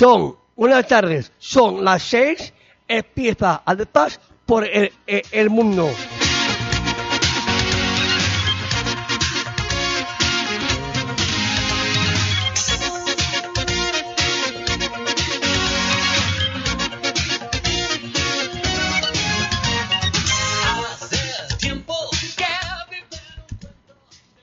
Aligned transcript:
Son, 0.00 0.34
buenas 0.56 0.86
tardes, 0.88 1.30
son 1.38 1.84
las 1.84 2.02
seis, 2.02 2.54
empieza 2.88 3.60
a 3.66 3.76
paz 3.84 4.18
por 4.46 4.64
el, 4.66 4.90
el, 5.06 5.22
el 5.30 5.50
mundo. 5.50 5.90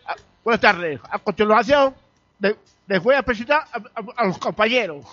Ah, 0.06 0.16
Buenas 0.44 0.62
tardes. 0.62 1.00
A 1.10 1.20
continuación, 1.20 1.96
le- 2.40 2.58
les 2.88 3.04
voy 3.04 3.16
a 3.16 3.24
presentar 3.24 3.66
a 4.16 4.26
los 4.26 4.38
compañeros. 4.38 5.06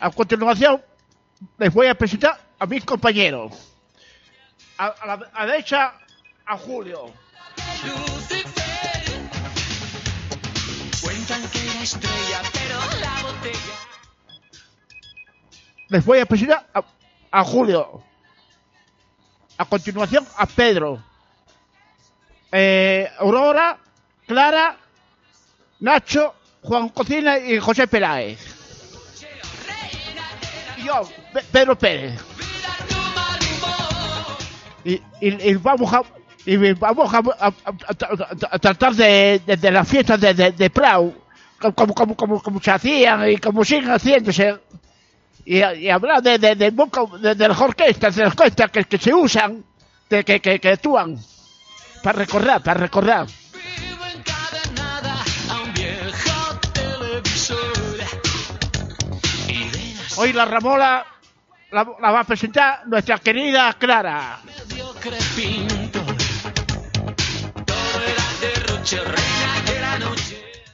A 0.00 0.10
continuación, 0.10 0.82
les 1.58 1.74
voy 1.74 1.86
a 1.88 1.94
presentar 1.94 2.40
a 2.58 2.66
mis 2.66 2.84
compañeros. 2.84 3.52
A, 4.78 4.86
a 4.86 5.06
la, 5.06 5.30
a 5.34 5.46
derecha, 5.46 5.94
a 6.46 6.56
Julio. 6.56 7.12
Les 15.88 16.04
voy 16.04 16.18
a 16.20 16.26
presentar 16.26 16.68
a, 16.72 16.82
a 17.32 17.44
Julio. 17.44 18.02
A 19.56 19.64
continuación, 19.64 20.26
a 20.36 20.46
Pedro. 20.46 21.02
Eh, 22.52 23.10
Aurora, 23.18 23.78
Clara, 24.26 24.76
Nacho, 25.80 26.34
Juan 26.62 26.88
Cocina 26.90 27.38
y 27.38 27.58
José 27.58 27.86
Peláez. 27.86 28.38
Y 30.78 30.84
yo, 30.84 31.02
Pe- 31.32 31.44
Pedro 31.52 31.78
Pérez. 31.78 32.20
Y, 34.84 34.94
y- 35.20 35.50
y 35.50 35.54
vamos 35.54 35.92
a, 35.92 36.02
y 36.46 36.56
vamos 36.74 37.12
a, 37.12 37.18
a- 37.18 37.46
a- 37.46 37.52
a- 38.50 38.58
tratar 38.58 38.94
de, 38.94 39.40
de- 39.46 39.56
de 39.56 39.70
las 39.70 39.86
fiestas 39.88 40.20
de, 40.20 40.34
de, 40.34 40.52
de 40.52 40.70
Prau, 40.70 41.14
como, 41.74 41.94
como, 41.94 42.16
como, 42.16 42.42
como 42.42 42.62
se 42.62 42.70
hacían 42.70 43.28
y 43.30 43.36
como 43.38 43.64
siguen 43.64 43.90
haciéndose 43.90 44.56
y, 45.44 45.58
y 45.58 45.90
hablar 45.90 46.22
de, 46.22 46.38
de, 46.38 46.54
de- 46.54 46.70
de 46.70 47.48
las 47.48 47.60
orquestas, 47.60 48.14
de 48.16 48.22
las 48.24 48.32
orquestas 48.32 48.70
que, 48.70 48.84
que 48.84 48.98
se 48.98 49.12
usan, 49.12 49.64
de, 50.08 50.24
que, 50.24 50.40
que, 50.40 50.58
que 50.60 50.68
actúan, 50.70 51.18
para 52.02 52.18
recordar, 52.18 52.62
para 52.62 52.80
recordar. 52.80 53.26
Hoy 60.20 60.32
la 60.32 60.44
Ramola 60.46 61.06
la, 61.70 61.86
la 62.00 62.10
va 62.10 62.20
a 62.20 62.24
presentar 62.24 62.84
nuestra 62.88 63.18
querida 63.18 63.72
Clara. 63.74 64.40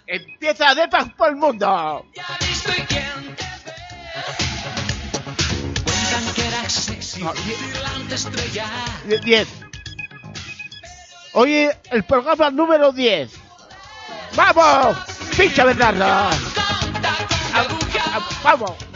Empieza 0.06 0.74
de 0.74 0.88
paz 0.88 1.08
por 1.14 1.28
el 1.28 1.36
mundo. 1.36 2.06
No, 7.20 7.32
estrella. 8.14 8.66
10. 9.22 9.48
Hoy 11.34 11.68
el 11.90 12.04
programa 12.04 12.50
número 12.50 12.92
10. 12.92 13.30
¡Vamos! 14.36 14.96
¡Pincha 15.36 15.64
Bernardo! 15.64 16.30
¡Vamos! 18.42 18.93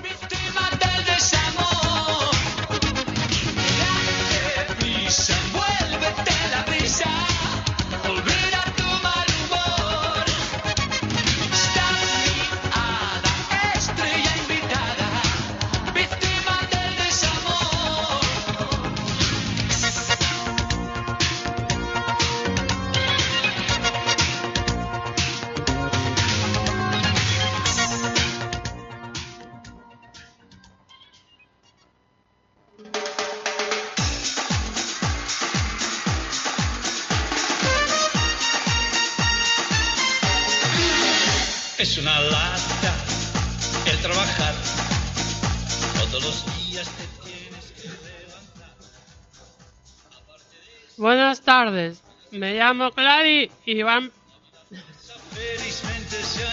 Tardes, 51.69 52.03
me 52.31 52.55
llamo 52.55 52.91
Clary 52.93 53.51
y, 53.67 53.83
van- 53.83 54.11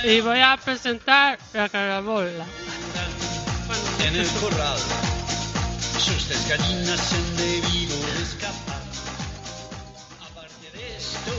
y 0.03 0.20
voy 0.22 0.40
a 0.40 0.58
presentar 0.58 1.40
la 1.53 1.70
carabola. 1.70 2.46
en 4.06 4.16
el 4.16 4.28
corral. 4.42 4.78
Sus 6.00 6.26
tres 6.28 6.48
gallinas 6.50 7.00
se 7.00 7.16
han 7.16 7.36
debido 7.38 7.96
escapar. 8.22 8.81
Aparte 10.22 10.78
de 10.78 10.98
esto, 10.98 11.32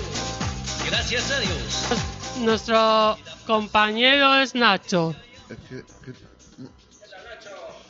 gracias 0.89 1.31
a 1.31 1.41
Dios. 1.41 2.39
Nuestro 2.39 3.19
compañero 3.47 4.37
es 4.41 4.55
Nacho. 4.55 5.15
¿Qué, 5.49 5.57
qué- 6.05 6.27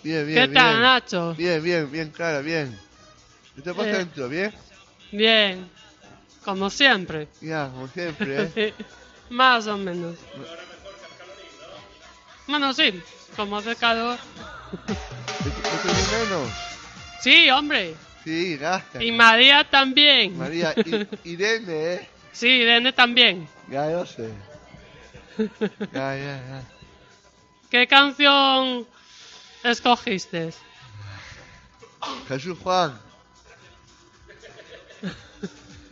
Bien, 0.02 0.24
bien, 0.26 0.48
¿Qué 0.48 0.54
tal, 0.54 0.70
bien. 0.74 0.82
Nacho? 0.82 1.34
Bien, 1.34 1.62
bien, 1.62 1.90
bien, 1.90 2.10
Clara, 2.10 2.40
bien. 2.40 2.78
¿Qué 3.56 3.62
te 3.62 3.72
pasa 3.74 3.88
Eh. 3.90 3.92
dentro? 3.98 4.28
¿Bien? 4.28 4.52
Bien, 5.12 5.70
como 6.46 6.70
siempre. 6.70 7.26
Ya, 7.42 7.68
como 7.68 7.88
siempre, 7.88 8.50
¿eh? 8.54 8.74
Más 9.30 9.66
o 9.66 9.76
menos. 9.76 10.16
Bueno, 12.46 12.72
sí, 12.72 13.02
como 13.34 13.58
hace 13.58 13.74
calor. 13.74 14.18
¿No 15.44 15.50
te- 15.50 15.70
no 15.70 15.80
te 15.80 15.88
di 15.92 16.06
menos? 16.06 16.52
Sí, 17.18 17.50
hombre. 17.50 17.96
Sí, 18.22 18.56
gasta. 18.56 19.02
Y 19.02 19.10
María 19.10 19.68
también. 19.68 20.38
María, 20.38 20.72
I- 20.84 21.06
Irene, 21.24 21.94
¿eh? 21.94 22.08
Sí, 22.32 22.46
Irene 22.48 22.92
también. 22.92 23.48
Ya, 23.68 23.90
yo 23.90 24.06
sé. 24.06 24.30
Ya, 25.92 26.16
ya, 26.16 26.36
ya. 26.48 26.62
¿Qué 27.70 27.88
canción 27.88 28.86
escogiste? 29.64 30.52
Jesús 32.28 32.56
Juan. 32.62 32.96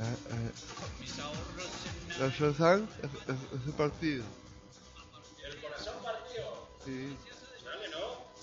Ah, 0.00 0.05
eh. 0.31 0.53
La 2.21 2.31
Sozán 2.32 2.88
es, 3.03 3.10
es, 3.28 3.60
es 3.60 3.66
el 3.66 3.72
partido. 3.72 4.25
Sí, 6.84 7.16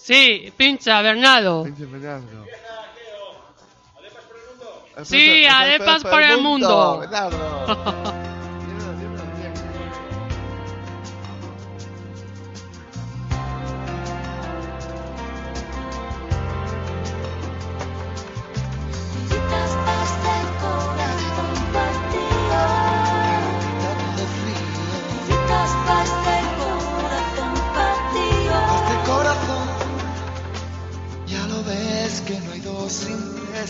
Sí, 0.02 0.52
pincha, 0.58 1.02
Bernardo. 1.04 1.64
Pinche 1.64 1.86
Fernando. 1.86 2.46
Sí, 5.04 5.46
arepas 5.46 6.04
por 6.04 6.22
el 6.24 6.42
mundo. 6.42 7.00
Bernardo. 7.00 8.14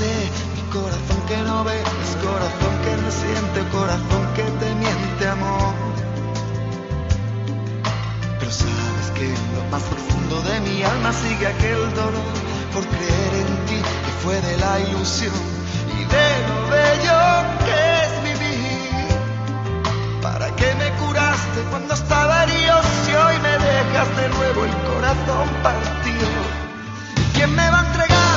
mi 0.00 0.62
corazón 0.72 1.20
que 1.28 1.36
no 1.38 1.62
ves, 1.64 1.84
corazón 2.22 2.74
que 2.84 3.02
no 3.02 3.10
siente, 3.10 3.68
corazón 3.70 4.22
que 4.34 4.42
te 4.42 4.74
miente, 4.76 5.28
amor. 5.28 5.74
Pero 8.38 8.50
sabes 8.50 9.10
que 9.14 9.26
en 9.26 9.54
lo 9.56 9.64
más 9.70 9.82
profundo 9.82 10.40
de 10.42 10.60
mi 10.60 10.82
alma 10.82 11.12
sigue 11.12 11.46
aquel 11.46 11.94
dolor 11.94 12.32
por 12.72 12.86
creer 12.86 13.34
en 13.44 13.66
ti 13.66 13.76
que 13.76 14.12
fue 14.22 14.40
de 14.40 14.56
la 14.56 14.80
ilusión 14.80 15.34
y 15.92 16.04
de 16.04 16.28
lo 16.48 16.58
bello 16.70 17.20
que 17.66 17.78
es 18.04 18.12
vivir. 18.38 19.08
¿Para 20.22 20.54
qué 20.56 20.74
me 20.76 20.90
curaste 21.04 21.60
cuando 21.68 21.92
estaba 21.92 22.44
herido 22.44 22.80
si 23.04 23.12
hoy 23.12 23.38
me 23.40 23.52
dejas 23.52 24.16
de 24.16 24.28
nuevo 24.30 24.64
el 24.64 24.76
corazón 24.94 25.48
partido? 25.62 26.28
¿Quién 27.34 27.54
me 27.54 27.70
va 27.70 27.80
a 27.80 27.86
entregar? 27.86 28.29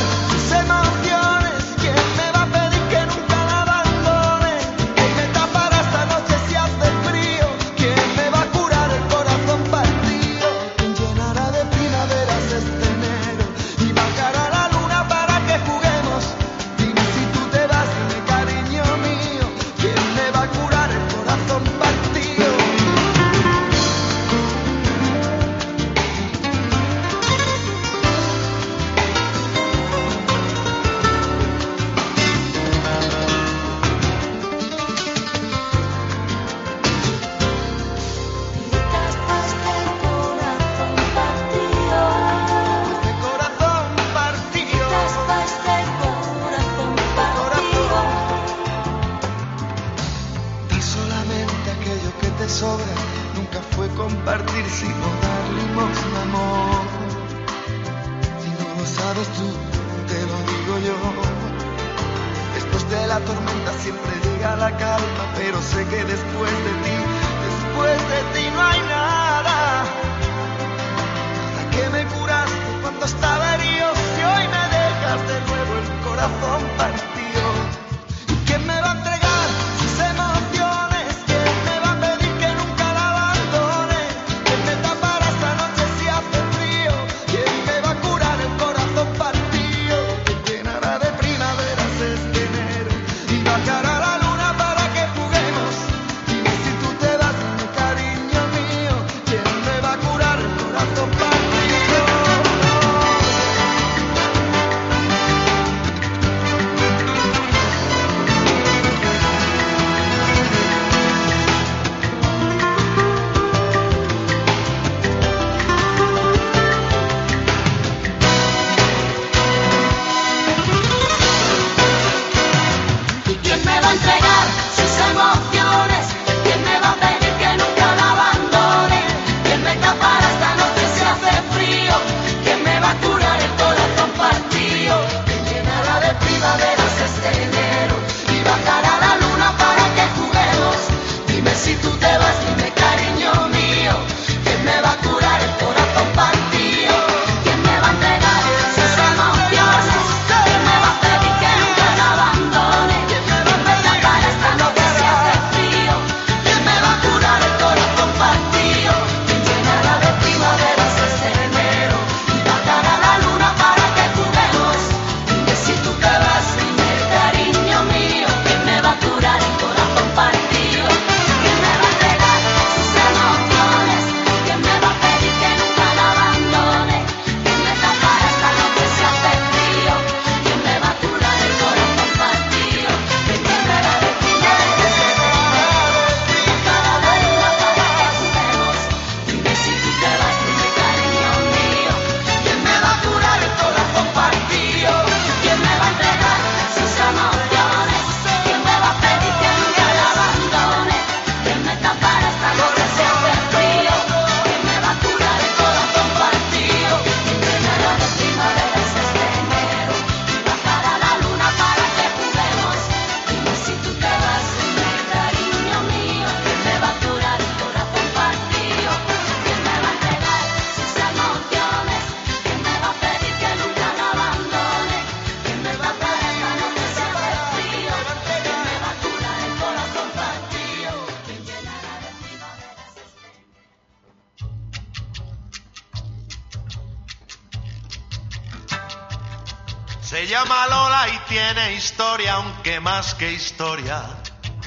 historia, 241.72 242.34
aunque 242.34 242.80
más 242.80 243.16
que 243.16 243.32
historia 243.32 244.02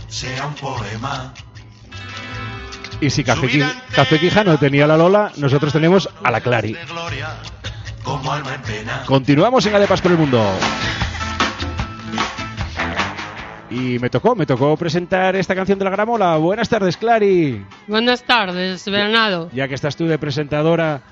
sea 0.08 0.46
un 0.46 0.54
poema. 0.54 1.34
Y 3.00 3.10
si 3.10 3.24
Café, 3.24 3.64
Café 3.94 4.18
Quijano 4.18 4.58
tenía 4.58 4.86
la 4.86 4.96
Lola, 4.96 5.32
nosotros 5.36 5.72
tenemos 5.72 6.08
a 6.22 6.30
la 6.30 6.40
Clari. 6.40 6.76
Continuamos 9.04 9.66
en 9.66 9.74
Adepas 9.74 10.00
por 10.00 10.12
el 10.12 10.18
Mundo. 10.18 10.42
Y 13.68 13.98
me 13.98 14.08
tocó, 14.08 14.34
me 14.34 14.46
tocó 14.46 14.76
presentar 14.76 15.36
esta 15.36 15.54
canción 15.54 15.78
de 15.78 15.84
la 15.84 15.90
Gramola. 15.90 16.36
Buenas 16.36 16.68
tardes, 16.68 16.96
Clari. 16.96 17.66
Buenas 17.86 18.22
tardes, 18.22 18.84
Bernardo. 18.88 19.50
Ya, 19.52 19.68
que 19.68 19.74
estás 19.74 19.96
tú 19.96 20.06
de 20.06 20.18
presentadora, 20.18 21.02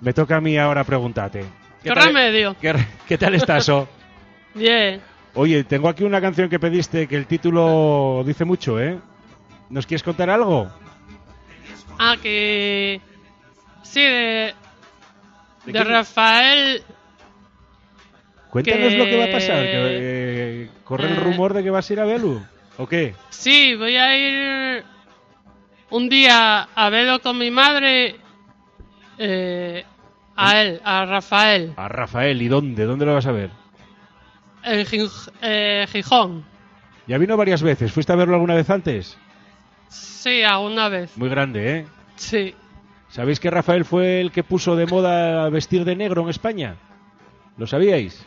me 0.00 0.12
toca 0.12 0.36
a 0.36 0.40
mí 0.40 0.56
ahora 0.56 0.84
preguntarte. 0.84 1.44
¿Qué, 1.82 1.90
tal, 1.90 1.98
e- 1.98 2.06
remedio? 2.06 2.56
¿qué, 3.08 3.18
tal 3.18 3.34
estás? 3.34 3.68
Oh? 3.68 3.88
Bien. 4.54 5.00
Oye, 5.34 5.64
tengo 5.64 5.88
aquí 5.88 6.04
una 6.04 6.20
canción 6.20 6.48
que 6.50 6.58
pediste 6.60 7.06
que 7.08 7.16
el 7.16 7.26
título 7.26 8.22
dice 8.26 8.44
mucho, 8.44 8.78
¿eh? 8.80 8.98
¿Nos 9.70 9.86
quieres 9.86 10.02
contar 10.02 10.28
algo? 10.30 10.70
Ah, 11.98 12.16
que... 12.22 13.00
Sí, 13.82 14.00
de... 14.00 14.54
¿De? 15.66 15.84
Rafael... 15.84 16.82
Cuéntanos 18.50 18.88
Que- 18.88 18.98
lo 18.98 19.04
que 19.06 19.18
va 19.18 19.24
a 19.24 19.30
pasar. 19.32 19.62
Que, 19.62 19.70
eh, 19.72 20.70
¿Corre 20.84 21.06
el 21.06 21.12
Eh. 21.16 21.20
rumor 21.20 21.54
de 21.54 21.62
que 21.62 21.70
vas 21.70 21.88
a 21.88 21.92
ir 21.94 22.00
a 22.00 22.04
Belu? 22.04 22.42
¿O 22.76 22.86
qué? 22.86 23.14
Sí, 23.30 23.74
voy 23.76 23.96
a 23.96 24.16
ir 24.78 24.84
un 25.90 26.08
día 26.10 26.68
a 26.74 26.90
verlo 26.90 27.20
con 27.22 27.38
mi 27.38 27.50
madre. 27.50 28.16
eh, 29.18 29.84
a 30.36 30.60
él, 30.62 30.80
a 30.84 31.04
Rafael, 31.04 31.74
A 31.76 31.86
Rafael. 31.88 32.40
¿Y 32.42 32.48
dónde? 32.48 32.84
¿Dónde 32.86 33.04
lo 33.06 33.14
vas 33.14 33.26
a 33.26 33.32
ver? 33.32 33.50
En 34.64 34.86
Gij- 34.86 35.30
eh, 35.42 35.86
Gijón. 35.90 36.44
Ya 37.06 37.18
vino 37.18 37.36
varias 37.36 37.62
veces. 37.62 37.92
¿Fuiste 37.92 38.12
a 38.12 38.16
verlo 38.16 38.34
alguna 38.34 38.54
vez 38.54 38.68
antes? 38.70 39.18
Sí, 39.88 40.42
alguna 40.42 40.88
vez. 40.88 41.16
Muy 41.16 41.28
grande, 41.28 41.78
¿eh? 41.78 41.86
Sí. 42.16 42.54
¿Sabéis 43.08 43.40
que 43.40 43.50
Rafael 43.50 43.84
fue 43.84 44.20
el 44.20 44.30
que 44.32 44.42
puso 44.44 44.76
de 44.76 44.86
moda 44.86 45.48
vestir 45.50 45.84
de 45.84 45.96
negro 45.96 46.22
en 46.22 46.28
España? 46.30 46.76
¿Lo 47.58 47.66
sabíais? 47.66 48.24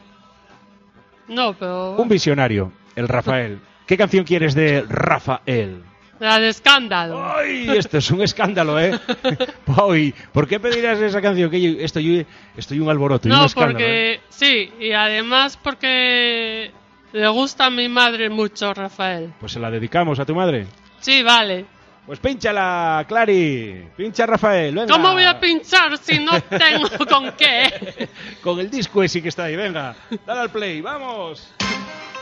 No, 1.28 1.54
pero... 1.54 1.96
Un 1.96 2.08
visionario, 2.08 2.72
el 2.96 3.08
Rafael. 3.08 3.60
¿Qué 3.88 3.98
canción 3.98 4.26
quieres 4.26 4.54
de 4.54 4.84
Rafael? 4.88 5.84
La 6.20 6.40
de 6.40 6.50
escándalo. 6.50 7.22
¡Ay! 7.36 7.70
Esto 7.76 7.98
es 7.98 8.10
un 8.12 8.22
escándalo, 8.22 8.80
¿eh? 8.80 8.98
Uy, 9.86 10.14
¿por 10.32 10.48
qué 10.48 10.60
pedirás 10.60 11.00
esa 11.00 11.22
canción? 11.22 11.52
Que 11.52 11.62
yo 11.62 11.80
estoy, 11.84 12.26
estoy 12.56 12.80
un 12.80 12.90
alboroto 12.90 13.28
y 13.28 13.32
un 13.32 13.38
No, 13.38 13.46
escándalo. 13.46 13.80
¿eh? 13.80 14.22
porque... 14.22 14.22
Sí, 14.30 14.72
y 14.80 14.94
además 14.94 15.58
porque 15.62 16.72
le 17.12 17.28
gusta 17.28 17.66
a 17.66 17.70
mi 17.70 17.90
madre 17.90 18.30
mucho 18.30 18.74
Rafael. 18.74 19.34
Pues 19.40 19.52
se 19.52 19.60
la 19.60 19.70
dedicamos 19.70 20.18
a 20.20 20.26
tu 20.26 20.34
madre. 20.34 20.68
Sí, 21.02 21.22
vale. 21.22 21.66
Pues 22.06 22.20
pínchala, 22.20 23.04
Clary. 23.08 23.90
Pincha 23.98 24.28
Rafael, 24.28 24.76
venga. 24.76 24.94
¿Cómo 24.94 25.14
voy 25.14 25.24
a 25.24 25.40
pinchar 25.40 25.98
si 25.98 26.20
no 26.20 26.40
tengo 26.50 26.88
con 27.10 27.32
qué? 27.32 28.08
Con 28.42 28.60
el 28.60 28.70
disco 28.70 29.02
ese 29.02 29.22
que 29.24 29.30
está 29.30 29.46
ahí, 29.46 29.56
venga. 29.56 29.96
Dale 30.26 30.42
al 30.42 30.50
play, 30.52 30.82
vamos. 30.82 31.52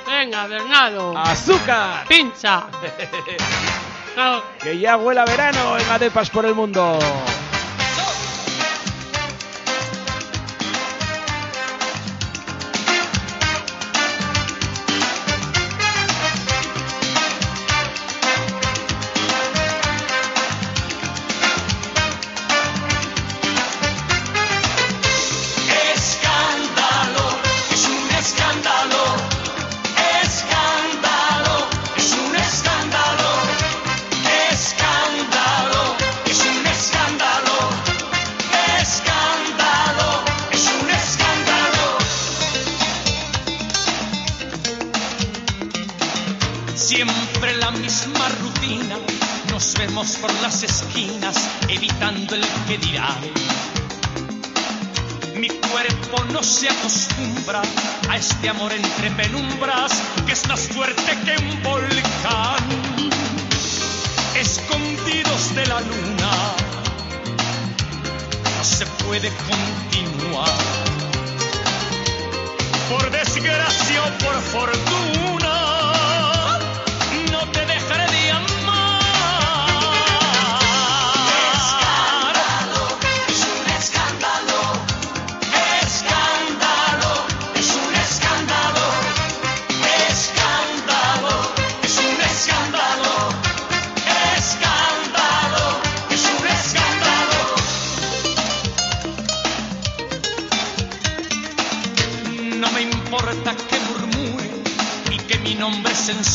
Venga, 0.08 0.48
Bernardo. 0.48 1.18
¡Azúcar! 1.18 2.08
Pincha. 2.08 2.68
Que 4.62 4.78
ya 4.80 4.98
huela 4.98 5.26
verano 5.26 5.78
en 5.78 5.90
Adepas 5.90 6.30
por 6.30 6.46
el 6.46 6.56
mundo. 6.56 7.00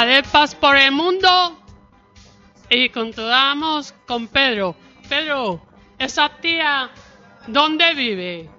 arepas 0.00 0.54
por 0.54 0.76
el 0.76 0.92
mundo 0.92 1.58
y 2.68 2.88
continuamos 2.90 3.94
con 4.06 4.28
Pedro. 4.28 4.76
Pedro, 5.08 5.60
esa 5.98 6.28
tía, 6.40 6.90
¿dónde 7.46 7.94
vive? 7.94 8.50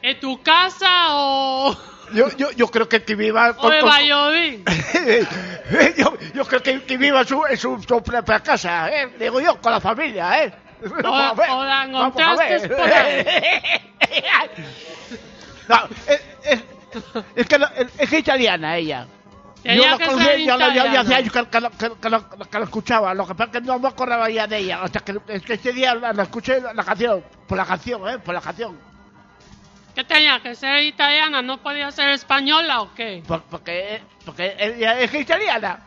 ¿En 0.00 0.18
tu 0.20 0.42
casa 0.42 1.08
o, 1.10 1.76
Yo, 2.14 2.28
yo, 2.36 2.50
yo 2.52 2.68
creo 2.68 2.88
que, 2.88 3.02
que 3.04 3.14
viva 3.14 3.50
o 3.50 3.56
con- 3.56 3.72
en 3.72 3.80
con- 3.80 3.90
Valladolid? 3.90 4.60
yo, 5.96 6.16
yo 6.34 6.44
creo 6.44 6.62
que, 6.62 6.82
que 6.84 6.96
viva 6.96 7.24
su, 7.24 7.44
en 7.46 7.56
su, 7.56 7.80
su 7.82 8.02
propia 8.02 8.40
casa, 8.40 8.90
¿eh? 8.90 9.08
Digo 9.18 9.40
yo, 9.40 9.60
con 9.60 9.72
la 9.72 9.80
familia, 9.80 10.44
¿eh? 10.44 10.52
Ver, 10.82 11.06
o 11.06 11.64
la 11.64 11.84
encontraste 11.84 12.68
por 12.68 12.80
ahí. 12.80 13.24
No, 15.68 15.76
es, 16.08 16.20
es, 16.44 16.60
es 17.36 17.46
que, 17.46 17.56
es 17.98 18.12
italiana 18.12 18.76
ella. 18.76 19.06
Yo 19.64 19.82
la 19.86 19.96
ser 19.96 20.40
ya, 20.40 20.56
la- 20.56 20.66
hace 20.66 20.74
italiana. 20.76 21.16
años 21.16 21.32
que, 21.32 21.40
que, 21.44 21.92
que, 22.00 22.10
la- 22.10 22.28
que 22.50 22.58
la 22.58 22.64
escuchaba, 22.64 23.14
lo 23.14 23.26
que 23.26 23.34
pasa 23.34 23.50
es 23.52 23.60
que 23.60 23.60
no 23.66 23.78
me 23.78 23.88
acordaba 23.88 24.28
ya 24.28 24.46
de 24.46 24.58
ella. 24.58 24.82
O 24.82 24.88
sea, 24.88 25.00
que, 25.02 25.18
es 25.28 25.42
que 25.42 25.54
este 25.54 25.72
día 25.72 25.94
la, 25.94 26.12
la 26.12 26.22
escuché 26.24 26.60
la, 26.60 26.84
canción, 26.84 27.22
por 27.46 27.56
la 27.58 27.64
canción, 27.64 28.08
¿eh? 28.08 28.18
Por 28.18 28.34
la 28.34 28.40
canción. 28.40 28.76
¿Qué 29.94 30.04
tenía 30.04 30.40
que 30.40 30.54
ser 30.54 30.80
italiana? 30.82 31.42
¿No 31.42 31.58
podía 31.58 31.90
ser 31.92 32.08
española 32.10 32.80
o 32.80 32.94
qué? 32.94 33.22
Por- 33.26 33.42
porque, 33.42 34.02
porque 34.24 34.56
ella 34.58 34.98
es 35.00 35.12
italiana. 35.14 35.78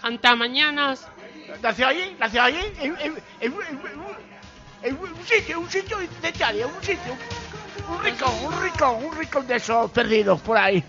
Canta 0.00 0.34
mañanas. 0.34 1.06
Nació 1.62 1.88
allí, 1.88 2.16
nació 2.18 2.42
allí, 2.42 2.60
en, 2.80 2.96
en, 2.98 3.22
en- 3.40 3.54
en 4.84 4.96
un 4.98 5.26
sitio, 5.26 5.60
un 5.60 5.70
sitio 5.70 5.98
de 5.98 6.28
Italia, 6.28 6.66
un 6.66 6.82
sitio, 6.82 7.12
un 7.88 8.02
rico, 8.02 8.30
un 8.42 8.62
rico, 8.62 8.90
un 8.92 9.16
rico 9.16 9.42
de 9.42 9.56
esos 9.56 9.90
perdidos 9.92 10.40
por 10.40 10.56
ahí. 10.56 10.82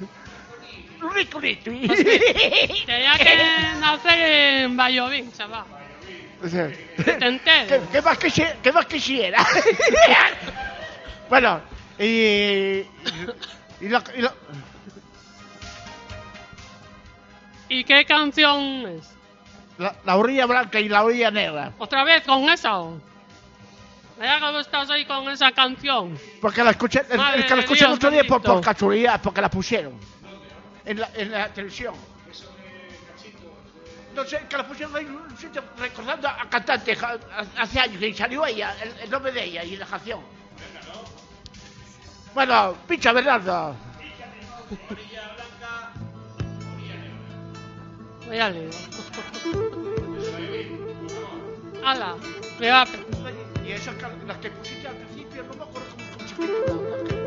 Rico, 1.11 1.39
rico. 1.39 1.63
Tenía 1.65 3.17
que 3.17 3.35
nacer 3.79 4.19
en 4.63 4.77
Valladolid, 4.77 5.25
chaval. 5.35 5.63
¿Qué, 6.41 7.81
qué 7.91 8.01
más 8.01 8.19
quisi- 8.19 8.53
qué 8.61 8.71
más 8.71 8.85
quisiera? 8.85 9.45
bueno, 11.29 11.61
y, 11.97 12.03
y, 12.03 12.85
la, 13.89 14.03
y 14.15 14.21
la- 14.21 14.33
¿Y 17.69 17.83
qué 17.85 18.05
canción 18.05 18.85
es? 18.87 19.09
la- 19.77 19.95
la 20.05 20.17
orilla 20.17 20.45
blanca 20.45 20.79
y 20.79 20.87
la 20.89 21.03
orilla 21.03 21.31
negra. 21.31 21.71
¿Otra 21.79 22.03
vez 22.03 22.23
con 22.23 22.47
esa? 22.49 22.77
Mira 24.19 24.39
cómo 24.39 24.59
estás 24.59 24.89
ahí 24.91 25.05
con 25.05 25.27
esa 25.29 25.51
canción. 25.51 26.17
Porque 26.41 26.63
la 26.63 26.71
escuché, 26.71 27.01
es, 27.09 27.17
Madre 27.17 27.39
es 27.41 27.45
que 27.45 27.55
la 27.55 27.61
escuché 27.61 27.85
el 27.85 27.91
otro 27.93 28.11
día 28.11 28.23
por, 28.25 28.41
por 28.41 28.61
casualidad, 28.61 29.19
porque 29.21 29.41
la 29.41 29.49
pusieron 29.49 29.93
en 30.85 30.99
la, 30.99 31.09
en 31.15 31.31
la 31.31 31.49
televisión. 31.49 31.95
No 34.15 34.23
sé, 34.25 34.45
que 34.47 34.57
la 34.57 34.67
pusieron 34.67 34.95
ahí 34.95 35.05
en 35.05 35.15
un 35.15 35.37
sitio 35.37 35.63
recordando 35.77 36.27
a 36.27 36.47
cantante 36.47 36.95
ja- 36.95 37.17
hace 37.57 37.79
años 37.79 37.97
que 37.99 38.13
salió 38.13 38.45
ella, 38.45 38.75
el, 38.83 38.95
el 38.99 39.09
nombre 39.09 39.31
de 39.31 39.43
ella 39.43 39.63
y 39.63 39.75
la 39.75 39.87
canción. 39.87 40.19
Bueno, 42.35 42.75
pincha 42.87 43.11
Bernardo. 43.11 43.75
Voy 48.27 48.39
a 48.39 48.49
leer. 48.49 48.69
Hala, 51.83 52.15
me 52.59 52.69
va 52.69 52.83
a... 52.83 52.87
Y 53.65 53.71
esas 53.71 53.95
que- 53.95 54.25
las 54.27 54.37
que 54.37 54.51
pusiste 54.51 54.87
al 54.87 54.95
principio, 54.95 55.43
no 55.43 55.53
me 55.55 55.63
acuerdo 55.63 55.87
cómo, 56.37 56.47
cómo 56.67 57.07
se 57.07 57.22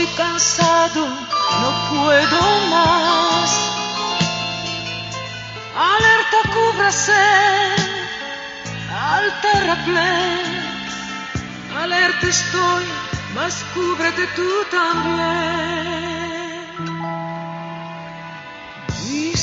estoy 0.00 0.16
cansado, 0.16 1.06
no 1.06 1.70
puedo 1.90 2.40
más. 2.70 3.50
Alerta, 5.76 6.38
cúbrase, 6.54 7.26
alta 8.88 9.52
terraplén. 9.52 10.44
Alerta 11.82 12.26
estoy, 12.26 12.84
mas 13.34 13.64
cúbrete 13.74 14.26
tú 14.36 14.50
también. 14.70 15.60
Y 19.10 19.36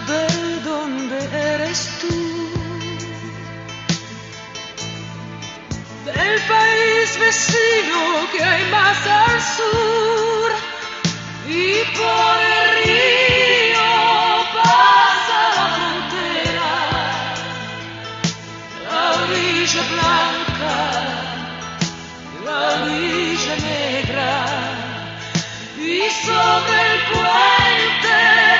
de 0.00 0.60
donde 0.64 1.18
eres 1.54 1.88
tú, 2.00 2.27
del 6.18 6.40
país 6.42 7.18
vecino 7.18 8.00
que 8.32 8.42
hay 8.42 8.64
más 8.70 9.06
al 9.06 9.36
sur, 9.56 10.50
y 11.46 11.74
por 11.98 12.36
el 12.56 12.64
río 12.78 13.90
pasa 14.58 15.40
la 15.58 15.66
frontera, 15.76 16.72
la 18.90 19.02
orilla 19.22 19.82
blanca, 19.94 20.76
la 22.46 22.58
orilla 22.82 23.54
negra. 23.72 24.32
Y 25.78 26.00
sobre 26.26 26.78
el 26.92 26.98
puente 27.12 28.16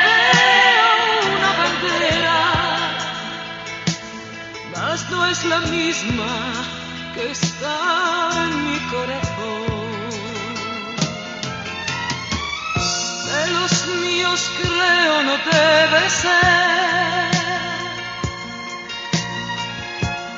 veo 0.06 0.92
una 1.36 1.50
bandera, 1.60 2.40
mas 4.72 5.10
no 5.10 5.26
es 5.26 5.44
la 5.44 5.60
misma 5.60 6.77
está 7.20 8.30
en 8.44 8.64
mi 8.64 8.78
corazón. 8.90 10.10
De 13.26 13.50
los 13.52 13.86
míos 14.02 14.50
creo 14.60 15.22
no 15.24 15.36
debe 15.38 16.10
ser. 16.10 17.30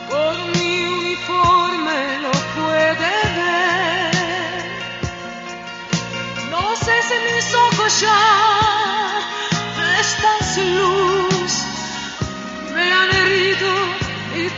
Por 0.08 0.34
mi 0.56 0.84
uniforme 0.84 2.18
lo 2.22 2.32
puede 2.56 3.12
ver. 3.38 4.12
No 6.50 6.76
sé 6.76 6.94
si 7.08 7.16
mis 7.34 7.54
ojos 7.54 8.00
ya 8.00 8.22
están 10.00 10.54
sin 10.54 10.78
luz. 10.78 11.52
Me 12.74 12.92
han 12.92 13.10
herido 13.10 13.99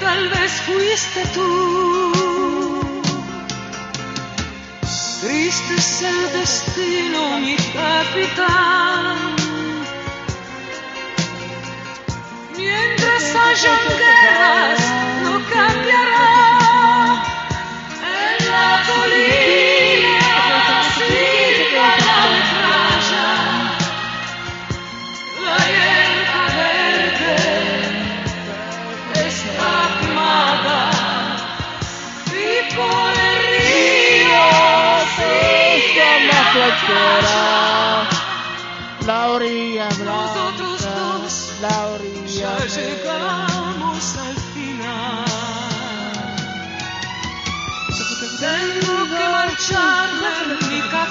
tal 0.00 0.28
vez 0.28 0.52
fuiste 0.66 1.24
tú. 1.34 2.82
Triste 5.20 5.74
es 5.76 6.02
el 6.02 6.32
destino, 6.32 7.38
mi 7.38 7.56
capitán. 7.56 9.16
Mientras 12.56 13.24
hayan 13.44 13.82
guerras, 13.98 14.80
no 15.22 15.32
cambiará. 15.52 16.11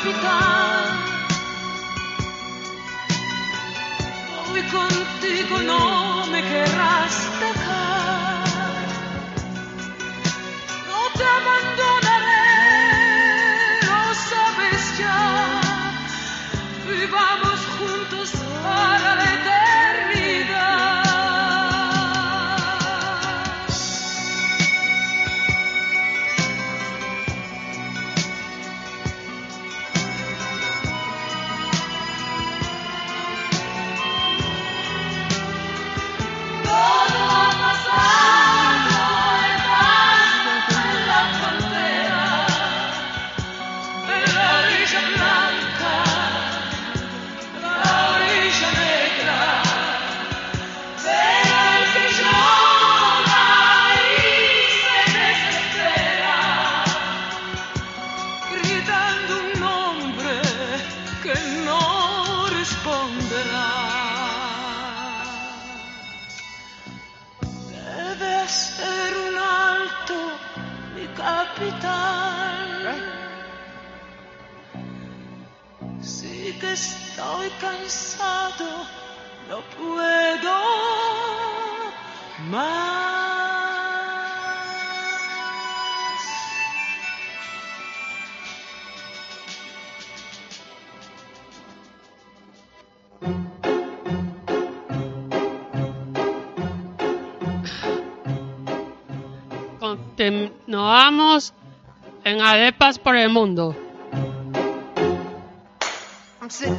Mi 0.04 0.12
capitán. 0.12 0.86
Hoy 4.52 4.62
contigo 4.64 5.60
no 5.60 6.26
me 6.28 6.42
querrás 6.42 7.40
dejar. 7.40 7.61
essere 68.52 69.16
un 69.30 69.38
alto 69.38 70.18
di 70.96 71.08
capitan. 71.14 72.86
Eh? 72.86 73.20
Sì 76.02 76.58
che 76.60 76.76
sto 76.76 77.50
cansato, 77.60 78.70
no 79.48 79.64
puedo 79.78 80.60
más. 82.50 83.11
Continuamos 100.22 101.52
en 102.24 102.42
Arepas 102.42 103.00
por 103.00 103.16
el 103.16 103.30
Mundo. 103.30 103.76
I'm 106.40 106.48
sitting 106.48 106.76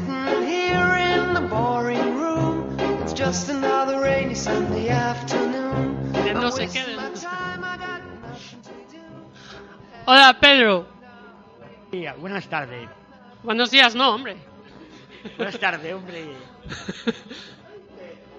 here 0.47 0.95
in 0.95 1.35
the 1.35 1.41
boring 1.41 2.15
room. 2.15 2.77
It's 3.03 3.13
just 3.13 3.49
another 3.49 4.01
rainy 4.01 4.37
Sunday 4.37 4.91
afternoon. 4.91 6.13
De 6.13 6.35
no 6.35 6.51
to 6.51 6.67
do. 6.67 7.01
Hola, 10.07 10.39
Pedro. 10.41 10.87
Día, 11.91 12.15
Buenas 12.15 12.47
tardes. 12.47 12.89
Buenos 13.43 13.73
días, 13.73 13.97
no, 13.97 14.15
hombre. 14.15 14.37
Buenas 15.37 15.59
tardes, 15.59 15.93
hombre. 15.93 16.27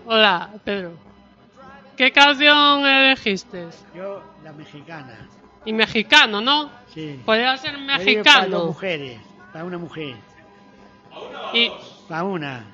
Hola, 0.05 0.49
Pedro. 0.63 1.12
¿Qué 1.97 2.11
canción 2.11 2.85
elegiste? 2.85 3.67
Yo, 3.95 4.23
la 4.43 4.51
mexicana. 4.53 5.27
Y 5.65 5.73
mexicano, 5.73 6.41
¿no? 6.41 6.69
Sí. 6.93 7.21
Podría 7.25 7.55
ser 7.57 7.75
digo 7.75 7.85
Para 7.87 7.97
dos 7.97 8.05
mexicano. 8.05 8.65
mujeres. 8.65 9.19
Para 9.51 9.65
una 9.65 9.77
mujer. 9.77 10.15
Y, 11.53 11.71
Para 12.09 12.23
una. 12.23 12.65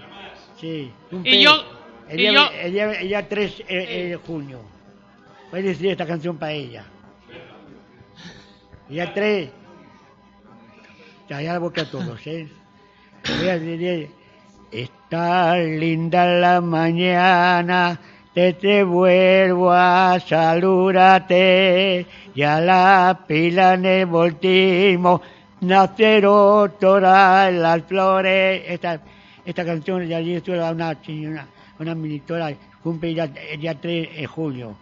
Sí. 0.60 0.92
Un 1.12 1.26
y 1.26 1.42
yo, 1.44 1.52
El 2.08 2.20
y 2.20 2.24
día, 2.24 2.32
yo, 2.34 2.52
el 2.52 2.72
día- 2.72 2.92
el 2.94 3.08
día 3.08 3.28
3 3.30 3.64
eh, 3.68 4.08
de 4.10 4.16
junio. 4.16 4.62
Voy 5.52 5.60
a 5.60 5.64
decir 5.64 5.88
esta 5.92 6.06
canción 6.06 6.38
para 6.38 6.54
ella. 6.54 6.86
El 8.88 8.96
día 8.96 9.14
3. 9.14 9.50
Ya, 11.30 11.42
ya 11.42 11.54
la 11.54 11.60
boca 11.60 11.82
a 11.82 11.86
todos, 11.92 12.26
¿eh? 12.26 12.48
Voy 13.38 13.48
a 13.50 13.60
decir, 13.60 14.10
Está 14.72 15.58
linda 15.58 16.26
la 16.26 16.62
mañana, 16.62 18.00
te, 18.34 18.84
vuelvo 18.84 19.72
a 19.72 20.20
saludarte. 20.20 22.06
Ya 22.36 22.62
la 22.62 23.26
pila 23.28 23.74
en 23.74 23.86
el 23.86 24.08
otra 26.26 27.50
en 27.50 27.62
las 27.62 27.84
flores. 27.84 28.64
Esta, 28.68 29.02
esta 29.46 29.66
canción 29.66 30.08
ya 30.08 30.22
hizo 30.22 30.54
a 30.64 30.72
una 30.72 30.96
señora, 31.04 31.48
una 31.80 31.96
ministra, 31.96 32.54
cumple 32.84 33.14
ya, 33.14 33.26
el 33.26 33.60
día 33.60 33.74
3 33.80 34.16
de 34.16 34.28
julio. 34.28 34.76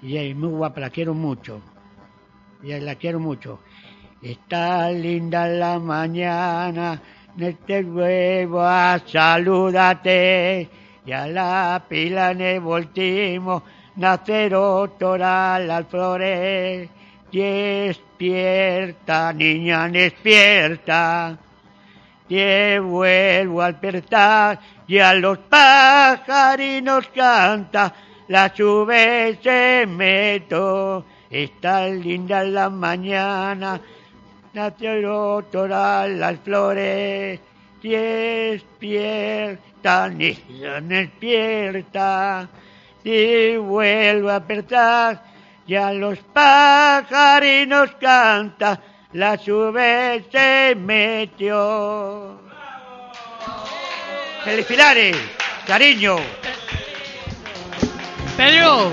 Y 0.00 0.16
es 0.16 0.36
muy 0.36 0.50
guapa, 0.50 0.80
la 0.80 0.90
quiero 0.90 1.14
mucho. 1.14 1.60
La 2.62 2.94
quiero 2.94 3.20
mucho. 3.20 3.60
Está 4.22 4.90
linda 4.90 5.46
la 5.46 5.78
mañana, 5.78 7.00
te 7.66 7.82
vuelvo 7.82 8.62
a 8.62 9.00
saludarte. 9.06 10.68
Y 11.08 11.12
a 11.12 11.26
la 11.26 11.82
pila 11.88 12.32
en 12.32 12.42
el 12.42 12.60
voltimo, 12.60 13.62
nacer 13.96 14.54
otra 14.54 15.58
las 15.58 15.86
flores. 15.86 16.90
Despierta, 17.32 19.32
niña, 19.32 19.88
despierta. 19.88 21.38
Te 22.28 22.78
vuelvo 22.78 23.62
a 23.62 23.72
despertar 23.72 24.60
y 24.86 24.98
a 24.98 25.14
los 25.14 25.38
pajarinos 25.38 27.08
canta, 27.08 27.94
la 28.28 28.54
sube 28.54 29.38
se 29.42 29.86
meto, 29.88 31.06
está 31.30 31.88
linda 31.88 32.44
la 32.44 32.68
mañana, 32.68 33.80
nació 34.52 35.42
todas 35.50 36.10
las 36.10 36.38
flores, 36.40 37.40
despierta, 37.82 39.58
niña, 40.08 40.80
despierta, 40.80 42.48
te 43.02 43.58
vuelvo 43.58 44.30
a 44.30 44.40
despertar 44.40 45.22
y 45.66 45.74
a 45.74 45.92
los 45.92 46.18
pajarinos 46.18 47.90
canta, 48.00 48.80
la 49.12 49.36
sube 49.38 50.24
se 50.32 50.74
metió. 50.74 52.40
Felicidades, 54.44 55.16
cariño. 55.66 56.16
Pedro, 58.36 58.90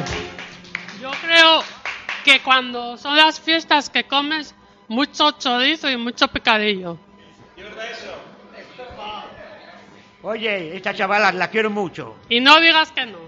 yo 1.02 1.12
creo 1.22 1.64
que 2.26 2.42
cuando 2.42 2.98
son 2.98 3.16
las 3.16 3.40
fiestas 3.40 3.90
que 3.90 4.04
comes 4.06 4.56
mucho 4.88 5.32
chorizo 5.32 5.90
y 5.90 5.98
mucho 5.98 6.28
picadillo. 6.28 6.98
Oye, 10.28 10.76
esta 10.76 10.92
chavala 10.92 11.32
la 11.32 11.50
quiero 11.50 11.70
mucho. 11.70 12.16
Y 12.30 12.42
no 12.42 12.60
digas 12.60 12.92
que 12.92 13.06
no. 13.06 13.20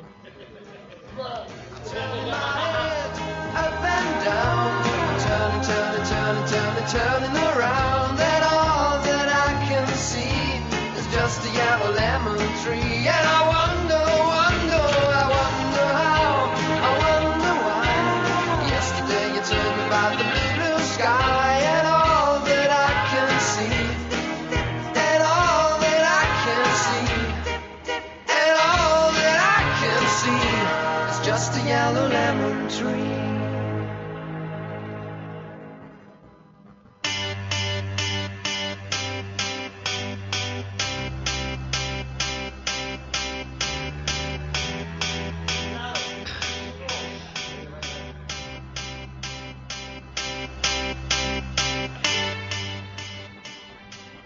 Just 11.11 11.45
a 11.45 11.51
yellow 11.51 11.91
lemon 11.93 12.37
tree. 12.63 13.07
And 13.07 13.27
I 13.27 13.46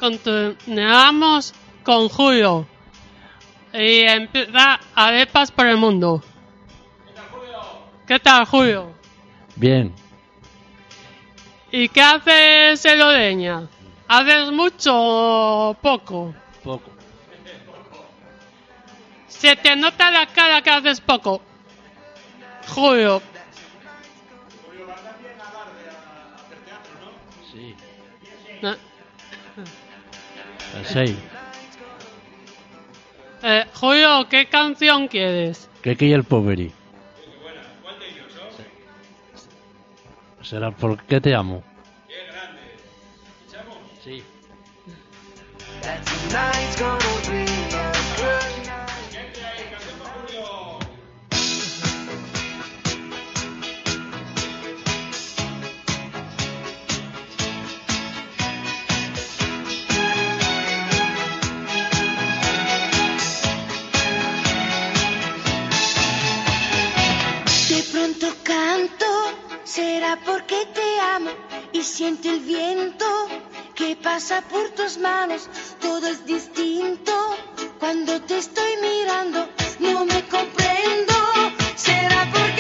Continuamos 0.02 1.54
con 1.84 2.10
Julio. 2.10 2.66
Y 3.72 4.00
empieza 4.00 4.80
Arepas 4.96 5.52
por 5.52 5.68
el 5.68 5.78
Mundo. 5.78 6.24
¿Qué 8.08 8.20
tal, 8.20 8.46
Julio? 8.46 8.92
Bien. 9.56 9.94
¿Y 11.72 11.88
qué 11.88 12.02
haces 12.02 12.84
en 12.84 12.98
Loreña? 12.98 13.68
¿Haces 14.08 14.52
mucho 14.52 14.92
o 14.96 15.74
poco? 15.76 16.34
Poco. 16.64 16.90
Se 19.28 19.56
te 19.56 19.76
nota 19.76 20.10
la 20.10 20.26
cara 20.26 20.64
que 20.64 20.72
haces 20.72 21.00
poco. 21.00 21.44
Julio, 22.70 23.22
El 30.78 30.86
6. 30.86 31.16
Eh, 33.44 33.66
Julio, 33.74 34.28
¿qué 34.30 34.46
canción 34.48 35.08
quieres? 35.08 35.70
Que 35.82 35.92
aquí 35.92 36.12
el 36.14 36.24
poveri. 36.24 36.72
Será 40.42 40.72
porque 40.72 41.22
te 41.22 41.34
amo. 41.34 41.64
Sí. 44.04 44.24
That 45.82 46.06
tonight's 46.06 46.76
gonna 46.80 47.46
be 47.46 47.51
pronto 68.02 68.36
canto, 68.44 69.06
será 69.64 70.18
porque 70.26 70.66
te 70.74 71.00
amo 71.16 71.30
y 71.72 71.84
siento 71.84 72.30
el 72.30 72.40
viento 72.40 73.06
¿Qué 73.76 73.96
pasa 73.96 74.42
por 74.42 74.70
tus 74.72 74.98
manos? 74.98 75.50
Todo 75.80 76.08
es 76.08 76.26
distinto. 76.26 77.14
Cuando 77.80 78.22
te 78.22 78.38
estoy 78.38 78.74
mirando, 78.82 79.48
no 79.80 80.06
me 80.06 80.22
comprendo. 80.28 81.14
¿Será 81.76 82.30
porque 82.32 82.51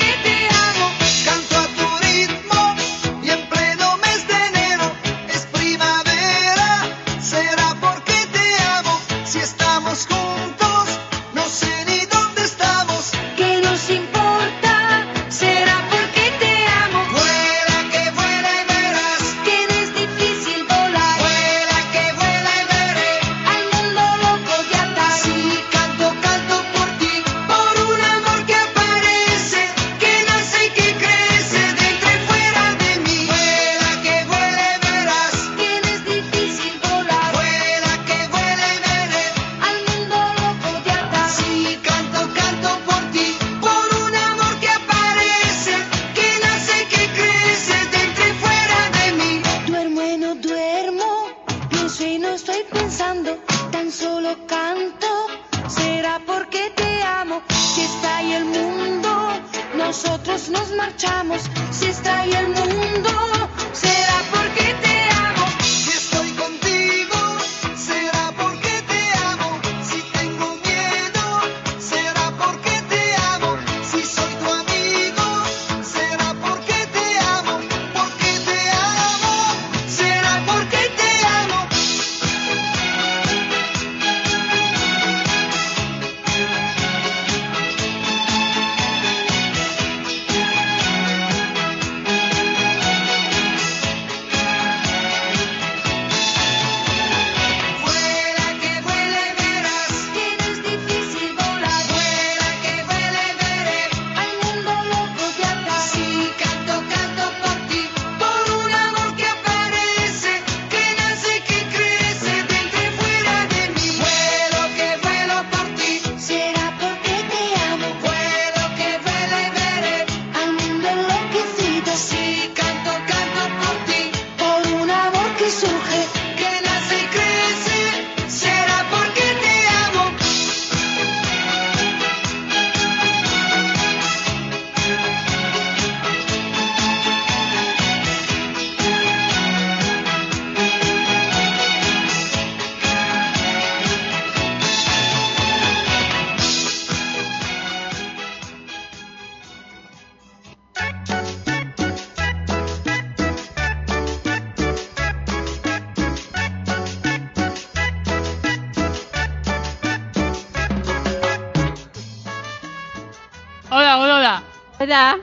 hola. 164.91 165.17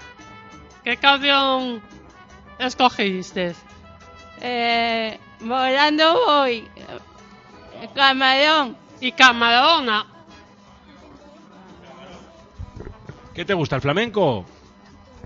¿Qué 0.82 0.96
canción 0.96 1.82
escogiste? 2.58 3.54
eh, 4.40 5.18
volando 5.40 6.14
voy. 6.26 6.66
Camarón, 7.94 8.76
Y 9.00 9.12
Camarona. 9.12 10.06
¿Qué 13.34 13.44
te 13.44 13.52
gusta, 13.54 13.76
el 13.76 13.82
flamenco? 13.82 14.44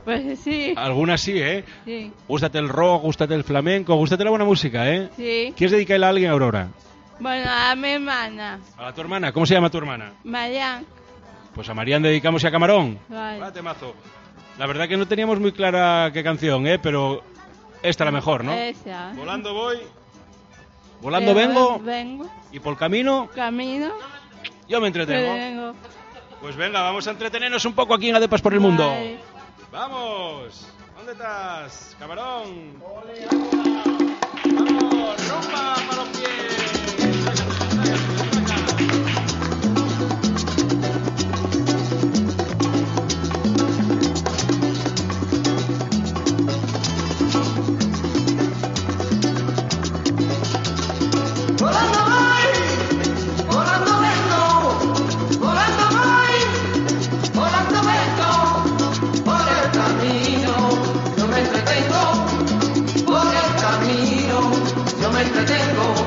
pues 0.04 0.40
sí, 0.40 0.74
Algunas 0.76 1.20
sí, 1.20 1.38
¿eh? 1.40 1.64
sí, 1.84 2.12
Gústate 2.26 2.58
el 2.58 2.68
rock, 2.68 3.02
gústate 3.02 3.34
el 3.34 3.44
flamenco, 3.44 3.94
gústate 3.94 4.24
la 4.24 4.30
buena 4.30 4.44
música, 4.44 4.90
¿eh? 4.90 5.08
sí. 5.16 5.54
¿Quieres 5.56 5.70
dedicarle 5.70 6.06
a 6.06 6.08
alguien, 6.08 6.30
Aurora? 6.32 6.68
Bueno, 7.20 7.48
a 7.48 7.76
mi 7.76 7.90
hermana, 7.90 8.58
¿A 8.76 8.92
tu 8.92 9.00
hermana? 9.02 9.30
¿Cómo 9.32 9.46
se 9.46 9.54
llama 9.54 9.70
tu 9.70 9.78
hermana? 9.78 10.12
Marian, 10.24 10.84
Pues 11.54 11.68
a 11.68 11.74
Marían 11.74 12.02
dedicamos 12.02 12.42
y 12.42 12.46
a 12.48 12.50
Camarón. 12.50 12.98
vale. 13.08 13.38
Vaya 13.38 13.52
temazo. 13.52 13.94
La 14.62 14.68
verdad 14.68 14.88
que 14.88 14.96
no 14.96 15.08
teníamos 15.08 15.40
muy 15.40 15.50
clara 15.50 16.12
qué 16.12 16.22
canción, 16.22 16.68
¿eh? 16.68 16.78
Pero 16.78 17.24
esta 17.82 18.04
la 18.04 18.12
mejor, 18.12 18.44
¿no? 18.44 18.52
Esa. 18.52 19.12
Volando 19.12 19.52
voy, 19.52 19.78
volando 21.00 21.34
vengo 21.34 21.80
Vengo, 21.80 22.30
y 22.52 22.60
por 22.60 22.76
camino 22.78 23.28
camino, 23.34 23.90
yo 24.68 24.80
me 24.80 24.86
entretengo. 24.86 25.34
vengo. 25.34 25.74
Pues 26.40 26.54
venga, 26.54 26.80
vamos 26.80 27.08
a 27.08 27.10
entretenernos 27.10 27.64
un 27.64 27.72
poco 27.72 27.92
aquí 27.92 28.10
en 28.10 28.14
Adepas 28.14 28.40
por 28.40 28.54
el 28.54 28.60
Mundo. 28.60 28.86
Vale. 28.86 29.18
¡Vamos! 29.72 30.68
¿Dónde 30.96 31.10
estás, 31.10 31.96
camarón? 31.98 32.78
¡Vamos! 32.78 33.04
¡Rumba 35.28 35.81
siempre 65.22 65.44
tengo. 65.44 66.01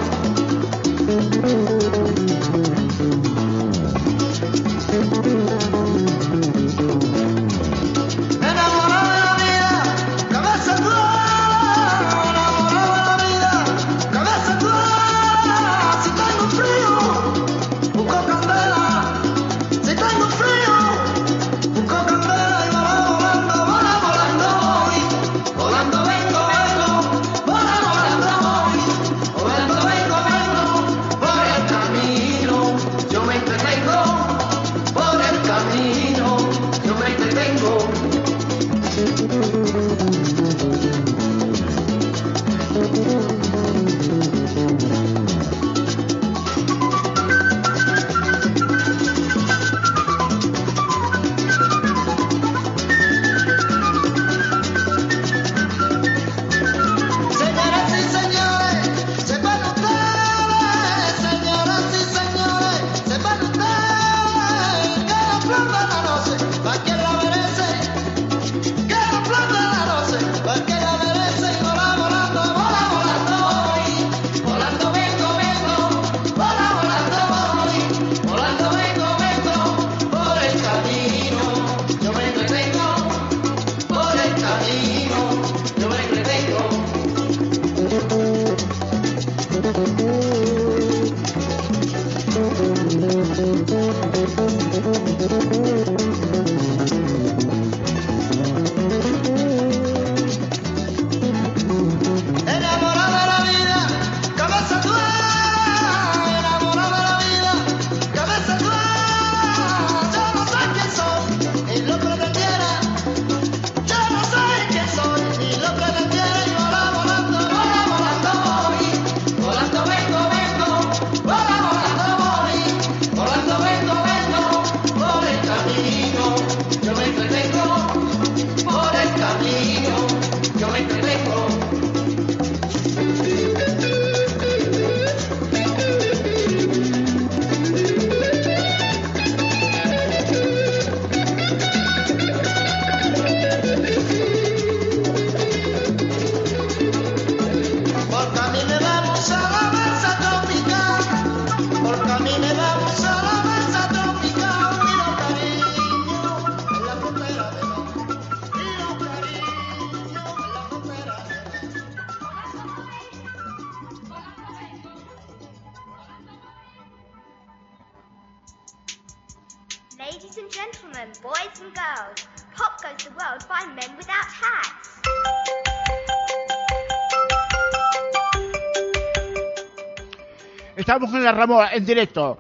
Estamos 181.36 181.67
en 181.73 181.86
directo. 181.86 182.38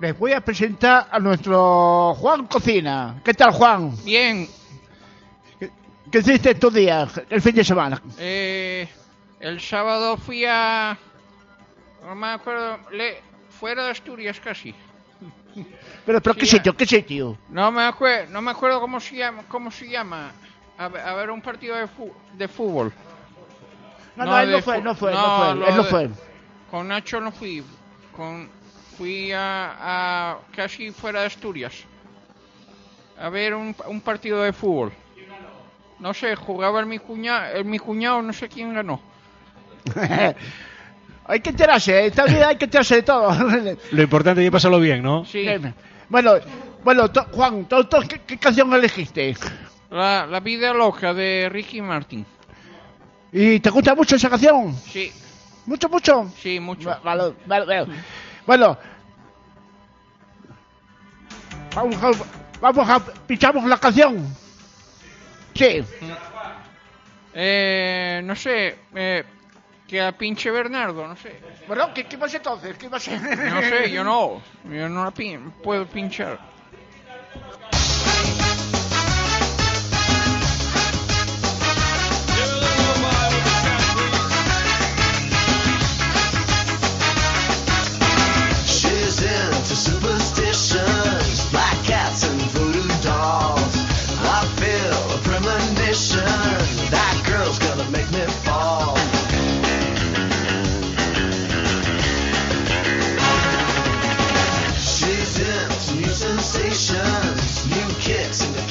Les 0.00 0.18
voy 0.18 0.32
a 0.32 0.40
presentar 0.40 1.06
a 1.08 1.20
nuestro 1.20 2.14
Juan 2.16 2.48
Cocina. 2.48 3.20
¿Qué 3.24 3.32
tal, 3.32 3.52
Juan? 3.52 3.92
Bien, 4.04 4.48
¿Qué, 5.60 5.70
qué 6.10 6.18
hiciste 6.18 6.50
estos 6.50 6.74
días, 6.74 7.22
el 7.30 7.40
fin 7.40 7.54
de 7.54 7.62
semana? 7.62 8.02
eh, 8.18 8.88
el 9.38 9.60
sábado 9.60 10.16
fui 10.16 10.44
a... 10.44 10.98
No 12.04 12.16
me 12.16 12.26
acuerdo, 12.26 12.78
le, 12.90 13.22
fuera 13.60 13.84
de 13.84 13.90
Asturias 13.92 14.40
casi. 14.40 14.74
Pero, 16.04 16.20
pero 16.20 16.34
¿qué 16.34 16.46
sitio? 16.46 16.76
¿Qué 16.76 16.86
sitio? 16.86 17.38
No 17.50 17.70
me 17.70 17.84
acuerdo, 17.84 18.32
no 18.32 18.42
me 18.42 18.50
acuerdo 18.50 18.80
cómo 18.80 18.98
se 18.98 19.14
llama, 19.14 19.44
cómo 19.48 19.70
se 19.70 19.88
llama. 19.88 20.32
A, 20.76 20.88
ver- 20.88 21.02
a 21.06 21.14
ver 21.14 21.30
un 21.30 21.40
partido 21.40 21.76
de, 21.76 21.86
fu- 21.86 22.12
de 22.36 22.48
fútbol. 22.48 22.92
No, 24.16 24.24
no, 24.24 24.40
él 24.40 24.50
no 24.50 24.60
fue, 24.60 24.78
fu- 24.78 24.82
no 24.82 24.94
fue, 24.96 25.12
no 25.12 25.36
fue, 25.38 25.50
él 25.52 25.76
no 25.76 25.82
de- 25.84 25.88
fue. 25.90 26.10
Con 26.68 26.88
Nacho 26.88 27.20
no 27.20 27.30
fui. 27.30 27.62
Con, 28.18 28.48
fui 28.96 29.30
a, 29.30 29.76
a 30.32 30.38
casi 30.56 30.90
fuera 30.90 31.20
de 31.20 31.26
Asturias. 31.28 31.72
A 33.16 33.28
ver 33.28 33.54
un, 33.54 33.74
un 33.86 34.00
partido 34.00 34.42
de 34.42 34.52
fútbol. 34.52 34.92
No 36.00 36.12
sé, 36.12 36.34
jugaba 36.34 36.80
el 36.80 36.86
mi 36.86 36.98
cuñado, 36.98 37.54
el 37.54 37.64
mi 37.64 37.78
cuñado, 37.78 38.20
no 38.22 38.32
sé 38.32 38.48
quién 38.48 38.74
ganó. 38.74 39.00
hay 41.26 41.40
que 41.40 41.50
enterarse, 41.50 42.06
esta 42.06 42.24
vida 42.24 42.48
hay 42.48 42.56
que 42.56 42.64
enterarse 42.64 42.96
de 42.96 43.02
todo. 43.02 43.30
Lo 43.92 44.02
importante 44.02 44.44
es 44.44 44.50
pasarlo 44.50 44.80
bien, 44.80 45.00
¿no? 45.00 45.24
Sí. 45.24 45.46
Bueno, 46.08 46.32
bueno, 46.82 47.08
to- 47.12 47.26
Juan, 47.32 47.66
to- 47.66 47.86
to- 47.86 48.00
¿qué, 48.02 48.20
qué 48.26 48.36
canción 48.36 48.72
elegiste? 48.72 49.36
La, 49.90 50.26
la 50.26 50.40
vida 50.40 50.74
loca 50.74 51.14
de 51.14 51.48
Ricky 51.52 51.80
Martin. 51.80 52.26
¿Y 53.30 53.60
te 53.60 53.70
gusta 53.70 53.94
mucho 53.94 54.16
esa 54.16 54.28
canción? 54.28 54.74
Sí. 54.74 55.12
¿Mucho, 55.68 55.88
mucho? 55.90 56.32
Sí, 56.42 56.58
mucho. 56.58 56.88
Va- 56.88 57.00
vale, 57.04 57.34
vale, 57.44 57.66
vale. 57.66 57.86
Bueno, 58.46 58.78
vamos 61.74 62.02
a, 62.02 62.10
vamos 62.58 62.88
a 62.88 62.98
pinchamos 63.26 63.64
la 63.64 63.76
canción. 63.76 64.34
Sí. 65.54 65.84
Eh, 67.34 68.22
no 68.24 68.34
sé, 68.34 68.78
eh, 68.94 69.24
que 69.86 70.00
a 70.00 70.12
pinche 70.12 70.50
Bernardo, 70.50 71.06
no 71.06 71.16
sé. 71.16 71.38
Bueno, 71.66 71.92
¿qué, 71.92 72.04
qué 72.06 72.16
vas 72.16 72.32
entonces? 72.32 72.78
¿Qué 72.78 72.88
vas 72.88 73.06
a 73.08 73.18
No 73.18 73.60
sé, 73.60 73.90
yo 73.90 74.02
no. 74.02 74.40
Yo 74.64 74.88
no 74.88 75.04
la 75.04 75.10
pin- 75.12 75.52
puedo 75.62 75.84
pinchar. 75.86 76.38
Jackson. 108.28 108.67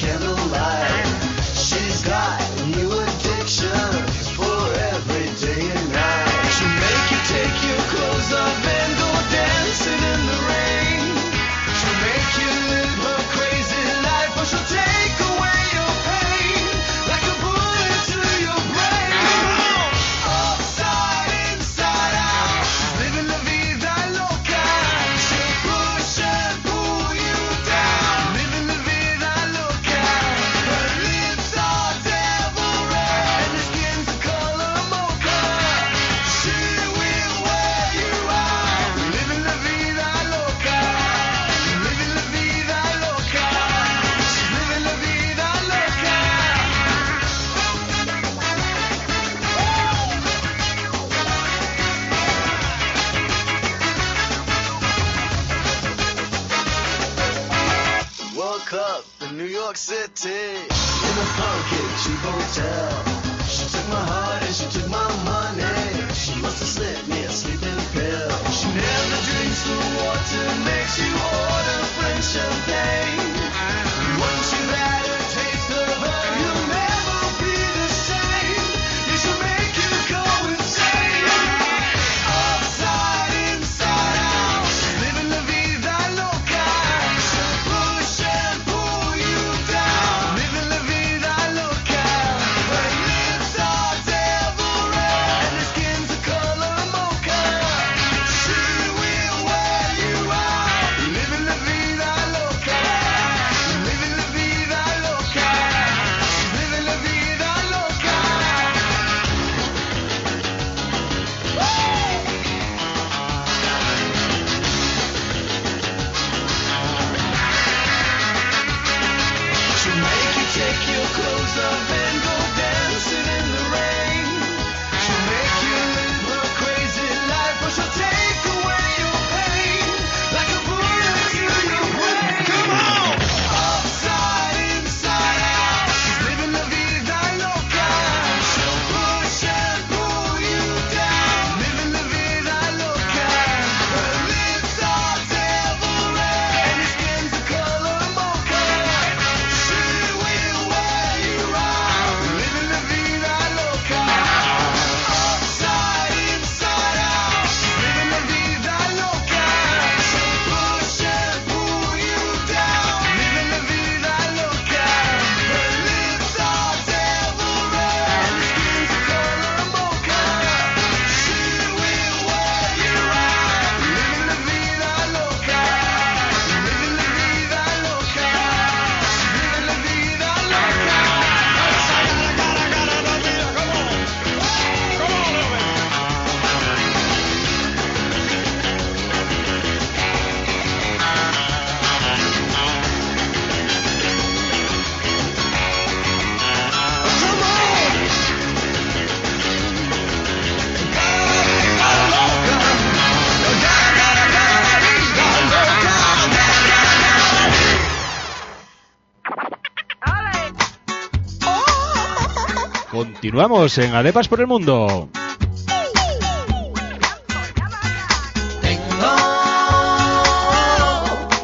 Continuamos 213.38 213.78
en 213.78 213.94
Adepas 213.94 214.26
por 214.26 214.40
el 214.40 214.48
Mundo. 214.48 215.08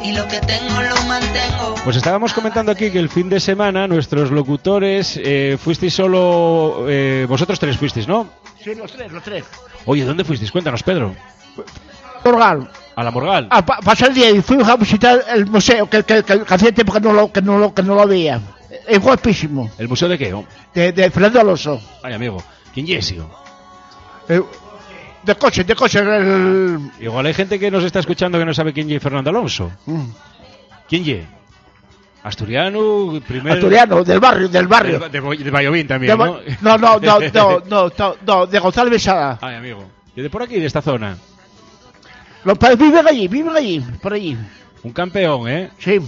y 0.03 0.11
lo 0.11 0.27
que 0.27 0.39
tengo 0.41 0.81
lo 0.81 1.01
mantengo. 1.07 1.75
Pues 1.83 1.95
estábamos 1.97 2.33
comentando 2.33 2.71
aquí 2.71 2.91
que 2.91 2.99
el 2.99 3.09
fin 3.09 3.29
de 3.29 3.39
semana 3.39 3.87
nuestros 3.87 4.31
locutores 4.31 5.19
eh, 5.23 5.57
fuisteis 5.61 5.93
solo... 5.93 6.85
eh, 6.87 7.25
vosotros 7.27 7.59
tres 7.59 7.77
fuisteis, 7.77 8.07
¿no? 8.07 8.27
Sí, 8.63 8.75
los 8.75 8.91
tres, 8.91 9.11
los 9.11 9.23
tres. 9.23 9.43
Oye, 9.85 10.03
¿dónde 10.03 10.23
fuisteis? 10.23 10.51
Cuéntanos, 10.51 10.83
Pedro. 10.83 11.15
Morgal. 12.23 12.69
A 12.95 13.03
la 13.03 13.11
Morgal. 13.11 13.47
A 13.51 13.65
pa- 13.65 13.79
pasar 13.79 14.09
el 14.09 14.15
día 14.15 14.29
y 14.31 14.41
fuimos 14.41 14.67
a 14.67 14.77
visitar 14.77 15.23
el 15.33 15.45
museo 15.47 15.89
que, 15.89 16.03
que, 16.03 16.23
que, 16.23 16.41
que 16.43 16.53
hacía 16.53 16.71
tiempo 16.71 16.93
que 16.93 17.01
no 17.01 17.13
lo, 17.13 17.31
que 17.31 17.41
no 17.41 17.57
lo, 17.57 17.73
que 17.73 17.83
no 17.83 17.95
lo 17.95 18.07
veía. 18.07 18.41
Es 18.87 18.99
guapísimo. 18.99 19.69
¿El 19.77 19.87
museo 19.87 20.07
de 20.07 20.17
qué? 20.17 20.35
De, 20.73 20.91
de 20.91 21.09
Fernando 21.09 21.39
Alonso. 21.41 21.81
Ay, 22.03 22.13
amigo. 22.13 22.43
¿Quién 22.73 22.87
es 22.89 23.11
ese? 23.11 23.21
Eh, 24.29 24.41
de 25.23 25.35
coche, 25.35 25.63
de 25.63 25.75
coche. 25.75 25.99
El... 25.99 26.91
Igual 26.99 27.25
hay 27.25 27.33
gente 27.33 27.57
que 27.59 27.71
nos 27.71 27.83
está 27.83 27.99
escuchando 27.99 28.37
que 28.37 28.45
no 28.45 28.53
sabe 28.53 28.73
quién 28.73 28.89
es 28.91 29.01
Fernando 29.01 29.29
Alonso. 29.29 29.71
Mm. 29.85 30.03
¿Quién 30.87 31.09
es? 31.09 31.25
Asturiano, 32.23 33.21
primero... 33.27 33.53
Asturiano, 33.55 34.03
del 34.03 34.19
barrio, 34.19 34.49
del 34.49 34.67
barrio. 34.67 34.99
De, 34.99 35.09
de, 35.09 35.51
Vallovín 35.51 35.85
también, 35.87 36.17
De 36.17 36.25
¿no? 36.25 36.33
Ba- 36.33 36.39
no, 36.61 36.77
no, 36.77 36.99
no, 36.99 37.19
no, 37.33 37.59
no, 37.69 37.91
no, 37.97 38.15
no, 38.25 38.47
de 38.47 38.59
González 38.59 38.91
Besada. 38.91 39.37
Ay, 39.41 39.55
amigo. 39.55 39.83
¿Y 40.15 40.21
de 40.21 40.29
por 40.29 40.41
aquí, 40.41 40.59
de 40.59 40.65
esta 40.65 40.81
zona? 40.81 41.17
Los 42.43 42.57
padres 42.57 42.79
viven 42.79 43.07
allí, 43.07 43.27
viven 43.27 43.55
allí, 43.55 43.79
por 44.01 44.13
allí. 44.13 44.35
Un 44.83 44.91
campeón, 44.91 45.47
¿eh? 45.47 45.69
Sí. 45.77 45.99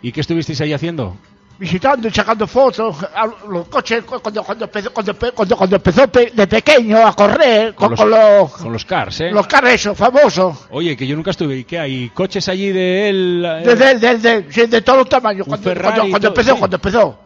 ¿Y 0.00 0.12
qué 0.12 0.20
estuvisteis 0.22 0.60
ahí 0.62 0.72
haciendo? 0.72 1.16
Visitando 1.62 2.08
y 2.08 2.10
sacando 2.10 2.44
fotos, 2.48 2.96
a 3.14 3.24
los 3.48 3.68
coches 3.68 4.02
cu- 4.02 4.18
cuando, 4.20 4.42
cuando, 4.42 4.64
empezó, 4.64 4.92
cuando, 4.92 5.14
cuando, 5.32 5.56
cuando 5.56 5.76
empezó 5.76 6.08
pe- 6.08 6.32
de 6.34 6.46
pequeño 6.48 7.06
a 7.06 7.14
correr 7.14 7.72
con, 7.72 7.94
con 7.94 8.10
los, 8.10 8.52
Con 8.54 8.72
los 8.72 8.84
cars, 8.84 9.20
¿eh? 9.20 9.30
los 9.30 9.46
carros 9.46 9.70
esos 9.70 9.96
famosos. 9.96 10.66
Oye, 10.70 10.96
que 10.96 11.06
yo 11.06 11.14
nunca 11.14 11.30
estuve. 11.30 11.58
¿Y 11.58 11.62
qué 11.64 11.78
hay? 11.78 12.08
¿Coches 12.08 12.48
allí 12.48 12.72
de 12.72 13.08
él? 13.08 13.44
eh? 13.46 13.62
De, 13.64 13.76
de, 13.76 13.94
de, 13.98 14.18
de, 14.18 14.52
sí, 14.52 14.66
de 14.66 14.82
todos 14.82 14.98
los 14.98 15.08
tamaños. 15.08 15.46
Cuando, 15.46 15.72
cuando, 15.80 16.06
y 16.06 16.10
cuando 16.10 16.18
todo, 16.18 16.40
empezó, 16.40 16.52
sí. 16.54 16.58
cuando 16.58 16.76
empezó. 16.78 17.18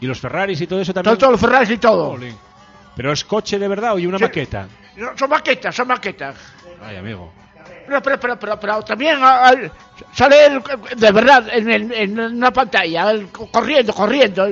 ¿Y 0.00 0.06
los 0.06 0.20
Ferraris 0.20 0.60
y 0.60 0.66
todo 0.68 0.80
eso 0.80 0.94
también? 0.94 1.16
Todos, 1.16 1.18
todos 1.18 1.32
los 1.32 1.40
Ferraris 1.40 1.70
y 1.70 1.78
todo. 1.78 2.16
¿Pero 2.94 3.12
es 3.12 3.24
coche 3.24 3.58
de 3.58 3.66
verdad 3.66 3.94
o 3.94 3.98
y 3.98 4.06
una 4.06 4.18
maqueta? 4.20 4.68
No, 4.96 5.08
Son 5.18 5.28
maquetas, 5.28 5.74
son 5.74 5.88
maquetas. 5.88 6.36
Ay, 6.80 6.96
amigo. 6.98 7.32
Pero, 7.86 8.02
pero, 8.02 8.20
pero, 8.20 8.38
pero, 8.38 8.60
pero 8.60 8.82
también 8.82 9.18
ah, 9.20 9.50
ah, 9.50 9.54
sale 10.12 10.46
él, 10.46 10.62
de 10.96 11.12
verdad 11.12 11.46
en, 11.52 11.92
en 11.92 12.18
una 12.18 12.52
pantalla, 12.52 13.14
corriendo, 13.50 13.92
corriendo. 13.92 14.48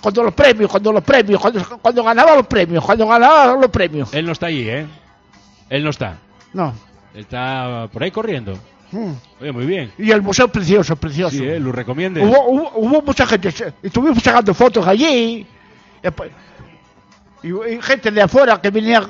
Cuando 0.00 0.22
los 0.22 0.34
premios, 0.34 0.70
cuando 0.70 0.92
los 0.92 1.02
premios, 1.02 1.40
cuando, 1.40 1.64
cuando 1.80 2.04
ganaba 2.04 2.36
los 2.36 2.46
premios, 2.46 2.84
cuando 2.84 3.06
ganaba 3.06 3.54
los 3.54 3.70
premios. 3.70 4.12
Él 4.14 4.26
no 4.26 4.32
está 4.32 4.46
allí, 4.46 4.68
¿eh? 4.68 4.86
Él 5.70 5.82
no 5.82 5.90
está. 5.90 6.18
No. 6.52 6.72
Él 7.14 7.20
está 7.20 7.88
por 7.92 8.02
ahí 8.02 8.10
corriendo. 8.10 8.58
Mm. 8.92 9.12
Oye, 9.40 9.52
muy 9.52 9.66
bien. 9.66 9.92
Y 9.98 10.10
el 10.10 10.22
museo 10.22 10.48
precioso, 10.48 10.96
precioso. 10.96 11.36
Sí, 11.36 11.44
¿eh? 11.44 11.58
Lo 11.58 11.72
recomiende. 11.72 12.24
Hubo, 12.24 12.48
hubo, 12.48 12.72
hubo 12.76 13.02
mucha 13.02 13.26
gente, 13.26 13.52
estuvimos 13.82 14.22
sacando 14.22 14.54
fotos 14.54 14.86
allí. 14.86 15.46
y, 16.02 16.10
pues, 16.10 16.30
Y, 17.42 17.48
y 17.48 17.80
gente 17.82 18.10
de 18.10 18.22
afuera 18.22 18.60
que 18.60 18.70
venía, 18.70 19.00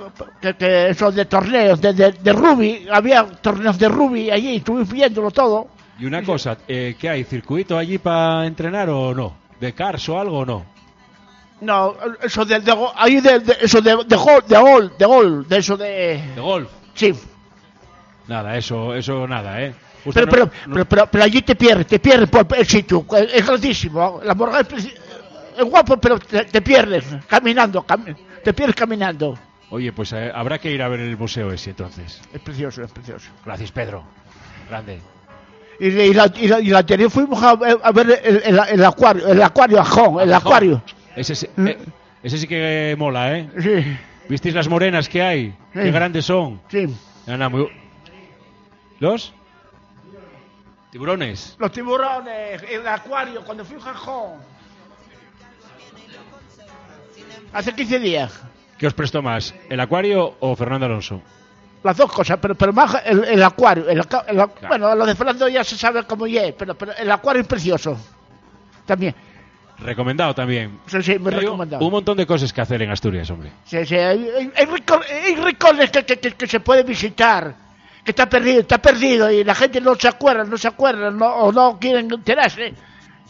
que, 0.40 0.54
que 0.54 0.66
de 1.12 1.24
torneos, 1.24 1.80
de, 1.80 1.92
de, 1.94 2.12
de 2.12 2.32
rugby, 2.32 2.86
había 2.92 3.24
torneos 3.24 3.78
de 3.78 3.88
rugby 3.88 4.30
allí, 4.30 4.56
estuvimos 4.56 4.90
viéndolo 4.90 5.30
todo. 5.30 5.68
Y 5.98 6.04
una 6.04 6.22
cosa, 6.22 6.58
eh, 6.68 6.94
¿qué 6.98 7.08
hay? 7.08 7.24
¿Circuito 7.24 7.76
allí 7.78 7.98
para 7.98 8.46
entrenar 8.46 8.88
o 8.90 9.14
no? 9.14 9.34
¿De 9.58 9.72
cars 9.72 10.08
o 10.10 10.18
algo 10.20 10.38
o 10.40 10.46
no? 10.46 10.64
No, 11.60 11.96
eso 12.22 12.44
de, 12.44 12.60
de 12.60 12.72
ahí 12.94 13.20
de, 13.20 13.40
de- 13.40 13.56
eso 13.62 13.80
de, 13.80 13.96
de 14.06 14.16
gol, 14.16 14.44
de 14.46 14.56
gol, 14.58 14.92
de 14.96 15.06
gol, 15.06 15.48
de 15.48 15.56
eso 15.58 15.76
de... 15.76 16.22
¿De 16.34 16.40
golf? 16.40 16.68
Sí, 16.94 17.12
Nada, 18.28 18.56
eso, 18.56 18.94
eso 18.94 19.26
nada, 19.26 19.60
¿eh? 19.62 19.74
Pero, 20.14 20.26
no- 20.26 20.30
pero, 20.32 20.44
no- 20.44 20.50
pero, 20.74 20.84
pero, 20.84 21.06
pero 21.10 21.24
allí 21.24 21.42
te 21.42 21.56
pierdes, 21.56 21.86
te 21.88 21.98
pierdes 21.98 22.28
por 22.30 22.46
el 22.56 22.66
sitio, 22.66 23.04
es 23.16 23.44
grandísimo, 23.46 24.20
la 24.22 24.34
morga 24.34 24.60
es, 24.60 24.68
es 25.58 25.64
guapo, 25.64 25.96
pero 25.98 26.18
te, 26.18 26.44
te 26.44 26.62
pierdes 26.62 27.04
caminando, 27.26 27.84
cami- 27.86 28.16
te 28.42 28.52
pierdes 28.54 28.76
caminando. 28.76 29.38
Oye, 29.70 29.92
pues 29.92 30.12
eh, 30.12 30.30
habrá 30.34 30.58
que 30.58 30.70
ir 30.70 30.82
a 30.82 30.88
ver 30.88 31.00
el 31.00 31.16
museo 31.16 31.52
ese 31.52 31.70
entonces. 31.70 32.20
Es 32.32 32.40
precioso, 32.40 32.82
es 32.82 32.90
precioso. 32.90 33.30
Gracias, 33.44 33.70
Pedro. 33.72 34.02
Grande. 34.68 35.00
Y, 35.80 35.86
y 35.88 36.14
la, 36.14 36.32
y, 36.34 36.48
la, 36.48 36.60
y 36.60 36.66
la 36.68 36.78
anterior 36.78 37.10
fuimos 37.10 37.42
a, 37.42 37.50
a 37.50 37.92
ver 37.92 38.20
el, 38.24 38.36
el- 38.44 38.60
el 38.70 38.84
acuario, 38.84 39.28
el 39.28 39.42
acuario 39.42 39.78
Ajón, 39.80 40.20
el 40.22 40.32
Ajón. 40.32 40.46
acuario. 40.46 40.82
Ese, 41.14 41.34
sí- 41.34 41.48
eh, 41.58 41.78
ese 42.22 42.38
sí 42.38 42.46
que 42.46 42.94
mola, 42.98 43.36
¿eh? 43.38 43.48
Sí, 43.60 43.96
¿Visteis 44.28 44.54
las 44.54 44.68
morenas 44.68 45.08
que 45.08 45.22
hay? 45.22 45.48
Sí. 45.72 45.80
Qué 45.80 45.90
grandes 45.90 46.24
son. 46.24 46.60
sí. 46.68 46.86
Nada, 47.26 47.48
muy- 47.50 47.68
¿Los? 49.00 49.34
Tiburones. 50.90 51.54
Los 51.58 51.70
tiburones, 51.72 52.62
el 52.70 52.86
acuario, 52.88 53.44
cuando 53.44 53.64
fui 53.64 53.76
a 53.76 53.80
Jajón. 53.80 54.32
Hace 57.52 57.72
15 57.74 57.98
días. 57.98 58.40
¿Qué 58.78 58.86
os 58.86 58.94
prestó 58.94 59.22
más? 59.22 59.54
¿El 59.68 59.80
acuario 59.80 60.36
o 60.40 60.54
Fernando 60.54 60.86
Alonso? 60.86 61.20
Las 61.82 61.96
dos 61.96 62.10
cosas, 62.12 62.38
pero, 62.40 62.54
pero 62.54 62.72
más 62.72 63.00
el, 63.04 63.24
el 63.24 63.42
acuario. 63.42 63.88
el 63.88 63.98
el 63.98 64.04
ac- 64.04 64.68
Bueno, 64.68 64.94
lo 64.94 65.06
de 65.06 65.14
Fernando 65.14 65.48
ya 65.48 65.62
se 65.64 65.76
sabe 65.76 66.04
cómo 66.04 66.26
es, 66.26 66.52
pero, 66.52 66.74
pero 66.76 66.92
el 66.96 67.10
acuario 67.10 67.42
es 67.42 67.48
precioso. 67.48 67.96
También. 68.86 69.14
Recomendado 69.78 70.34
también. 70.34 70.80
Sí, 70.86 71.02
sí, 71.02 71.18
muy 71.18 71.30
recomendado. 71.30 71.84
Un 71.84 71.92
montón 71.92 72.16
de 72.16 72.26
cosas 72.26 72.52
que 72.52 72.60
hacer 72.60 72.82
en 72.82 72.90
Asturias, 72.90 73.30
hombre. 73.30 73.52
Sí, 73.64 73.84
sí, 73.86 73.94
hay, 73.96 74.28
hay- 74.28 74.52
hay 74.56 75.34
rincones 75.36 75.90
que, 75.90 76.04
que, 76.04 76.18
que- 76.18 76.32
que 76.32 76.46
se 76.48 76.58
puede 76.60 76.82
visitar, 76.82 77.54
que 78.04 78.10
está 78.10 78.28
perdido, 78.28 78.60
está 78.60 78.78
perdido 78.78 79.30
y 79.30 79.44
la 79.44 79.54
gente 79.54 79.80
no 79.80 79.94
se 79.94 80.08
acuerda, 80.08 80.42
no 80.44 80.58
se 80.58 80.66
acuerda, 80.68 81.10
no, 81.12 81.26
o 81.26 81.52
no 81.52 81.78
quieren 81.80 82.12
enterarse. 82.12 82.74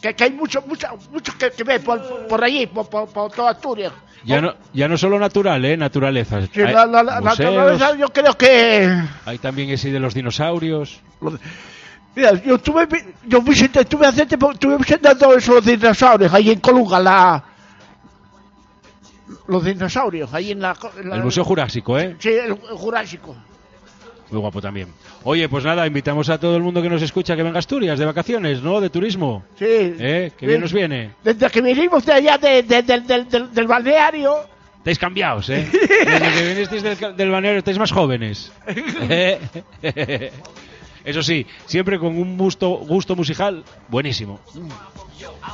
Que, 0.00 0.14
que 0.14 0.24
hay 0.24 0.32
mucho, 0.32 0.62
mucho, 0.62 0.86
mucho 1.10 1.32
que, 1.36 1.50
que 1.50 1.64
ver 1.64 1.82
por, 1.82 2.28
por 2.28 2.44
allí, 2.44 2.66
por, 2.66 2.88
por, 2.88 3.08
por 3.08 3.32
toda 3.32 3.50
Asturias. 3.50 3.92
Ya 4.24 4.40
no, 4.40 4.54
ya 4.72 4.88
no 4.88 4.96
solo 4.98 5.18
natural, 5.18 5.64
¿eh? 5.64 5.76
Naturaleza. 5.76 6.40
Sí, 6.42 6.60
la, 6.60 6.86
naturaleza 6.86 7.96
yo 7.96 8.08
creo 8.08 8.34
que... 8.34 8.92
hay 9.24 9.38
también 9.38 9.70
ese 9.70 9.90
de 9.90 10.00
los 10.00 10.14
dinosaurios. 10.14 11.00
Mira, 12.14 12.32
yo 12.42 12.56
estuve, 12.56 12.88
yo 13.26 13.42
visité, 13.42 13.80
estuve 13.80 14.06
hace 14.06 14.26
tiempo, 14.26 14.52
estuve 14.52 14.76
visitando 14.76 15.34
esos 15.34 15.64
dinosaurios 15.64 16.32
ahí 16.34 16.50
en 16.50 16.60
Colunga, 16.60 16.98
la... 17.00 17.44
Los 19.46 19.64
dinosaurios, 19.64 20.32
ahí 20.34 20.50
en 20.50 20.60
la... 20.60 20.76
en 21.00 21.12
El 21.12 21.22
Museo 21.22 21.44
Jurásico, 21.44 21.98
¿eh? 21.98 22.16
Sí, 22.18 22.28
el, 22.30 22.50
el 22.50 22.56
Jurásico. 22.56 23.36
Muy 24.30 24.40
guapo 24.40 24.60
también. 24.60 24.88
Oye, 25.24 25.48
pues 25.48 25.64
nada, 25.64 25.86
invitamos 25.86 26.28
a 26.28 26.38
todo 26.38 26.56
el 26.56 26.62
mundo 26.62 26.82
que 26.82 26.90
nos 26.90 27.00
escucha 27.02 27.34
que 27.34 27.42
venga 27.42 27.56
a 27.56 27.60
Asturias 27.60 27.98
de 27.98 28.04
vacaciones, 28.04 28.62
¿no? 28.62 28.80
De 28.80 28.90
turismo. 28.90 29.44
Sí. 29.58 29.64
¿Eh? 29.68 30.32
Que 30.36 30.46
bien 30.46 30.60
nos 30.60 30.72
viene. 30.72 31.12
Desde 31.24 31.48
que 31.50 31.62
vinimos 31.62 32.04
de 32.04 32.12
allá 32.12 32.36
de- 32.38 32.62
de- 32.62 32.82
del- 32.82 33.06
del- 33.06 33.28
del- 33.28 33.52
del 33.54 33.66
balneario, 33.66 34.34
Estáis 34.78 34.98
cambiados, 34.98 35.50
¿eh? 35.50 35.66
Desde 35.72 36.32
que 36.32 36.48
vinisteis 36.54 36.82
del, 36.82 37.16
del 37.16 37.30
balneario 37.30 37.58
estáis 37.58 37.78
más 37.78 37.90
jóvenes. 37.92 38.52
Eso 41.04 41.22
sí, 41.22 41.46
siempre 41.66 41.98
con 41.98 42.16
un 42.18 42.36
gusto, 42.36 42.68
gusto 42.70 43.16
musical 43.16 43.64
buenísimo. 43.88 44.40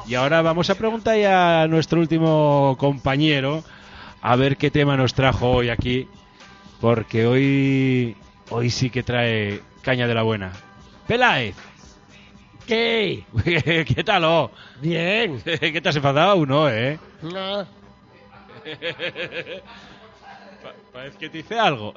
Y 0.06 0.14
ahora 0.14 0.42
vamos 0.42 0.68
a 0.70 0.74
preguntar 0.74 1.16
ya 1.18 1.62
a 1.62 1.68
nuestro 1.68 2.00
último 2.00 2.76
compañero 2.78 3.62
a 4.20 4.36
ver 4.36 4.56
qué 4.56 4.70
tema 4.70 4.96
nos 4.96 5.14
trajo 5.14 5.50
hoy 5.50 5.68
aquí, 5.68 6.08
porque 6.80 7.26
hoy 7.26 8.16
hoy 8.50 8.70
sí 8.70 8.90
que 8.90 9.02
trae 9.02 9.60
caña 9.82 10.06
de 10.06 10.14
la 10.14 10.22
buena. 10.22 10.52
Peláez. 11.06 11.56
¿Qué? 12.66 13.24
¿Qué 13.94 14.04
tal, 14.04 14.24
oh? 14.24 14.50
Bien. 14.80 15.40
¿Qué 15.44 15.80
te 15.80 15.88
has 15.88 15.96
enfadado? 15.96 16.44
No, 16.46 16.68
¿eh? 16.68 16.98
No. 17.22 17.66
Pa- 20.62 20.72
Parece 20.92 21.18
que 21.18 21.28
te 21.28 21.38
dice 21.38 21.58
algo. 21.58 21.92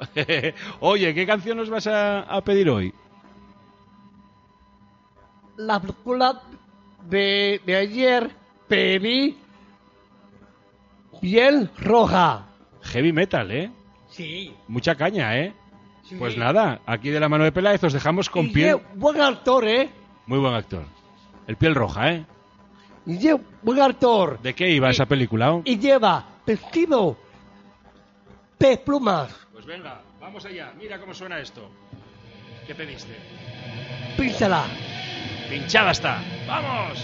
Oye, 0.80 1.14
¿qué 1.14 1.26
canción 1.26 1.56
nos 1.56 1.70
vas 1.70 1.86
a, 1.86 2.20
a 2.20 2.40
pedir 2.42 2.68
hoy? 2.68 2.92
La 5.56 5.80
película 5.80 6.42
de, 7.08 7.60
de 7.64 7.76
ayer 7.76 8.30
pedí 8.68 9.38
piel 11.20 11.70
roja. 11.78 12.46
Heavy 12.82 13.12
metal, 13.12 13.50
¿eh? 13.50 13.70
Sí. 14.10 14.54
Mucha 14.68 14.94
caña, 14.94 15.36
¿eh? 15.38 15.54
Sí. 16.08 16.16
Pues 16.16 16.36
nada, 16.38 16.80
aquí 16.86 17.10
de 17.10 17.20
la 17.20 17.28
mano 17.28 17.44
de 17.44 17.52
Peláez 17.52 17.84
os 17.84 17.92
dejamos 17.92 18.30
con 18.30 18.46
Y 18.46 18.48
piel. 18.52 18.78
buen 18.94 19.20
actor, 19.20 19.66
¿eh? 19.68 19.90
Muy 20.26 20.38
buen 20.38 20.54
actor. 20.54 20.84
El 21.46 21.56
piel 21.56 21.74
roja, 21.74 22.12
¿eh? 22.12 22.24
Y 23.06 23.18
buen 23.62 23.80
actor. 23.82 24.38
¿De 24.40 24.54
qué 24.54 24.70
iba 24.70 24.88
esa 24.90 25.06
película? 25.06 25.52
oh? 25.52 25.62
Y 25.64 25.78
lleva 25.78 26.24
vestido 26.46 27.16
de 28.58 28.76
plumas, 28.78 29.34
Pues 29.52 29.66
venga, 29.66 30.00
vamos 30.20 30.44
allá. 30.46 30.72
Mira 30.78 30.98
cómo 30.98 31.12
suena 31.14 31.38
esto. 31.40 31.70
¿Qué 32.66 32.74
pediste? 32.74 33.14
pínsala. 34.16 34.64
Pinchada 35.48 35.92
está. 35.92 36.22
¡Vamos! 36.46 36.98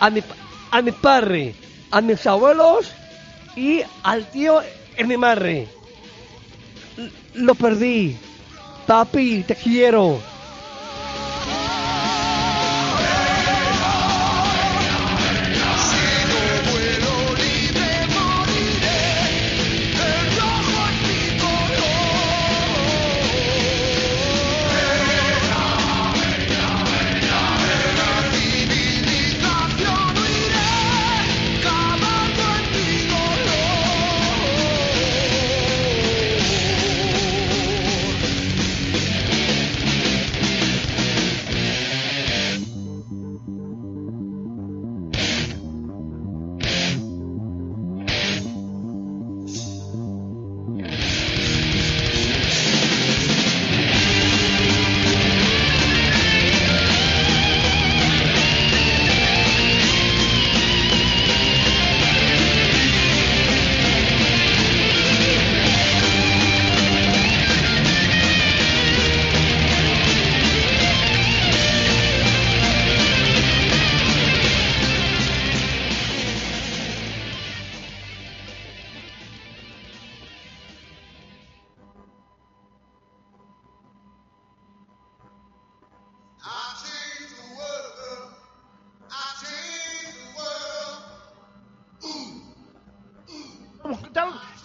A 0.00 0.10
mi, 0.10 0.22
a 0.72 0.82
mi 0.82 0.92
padre, 0.92 1.54
a 1.90 2.00
mis 2.00 2.26
abuelos 2.26 2.92
y 3.54 3.82
al 4.02 4.28
tío 4.30 4.60
en 4.96 5.08
mi 5.08 5.16
madre. 5.16 5.68
Lo 7.34 7.54
perdí. 7.54 8.16
Papi, 8.86 9.44
te 9.46 9.54
quiero. 9.54 10.20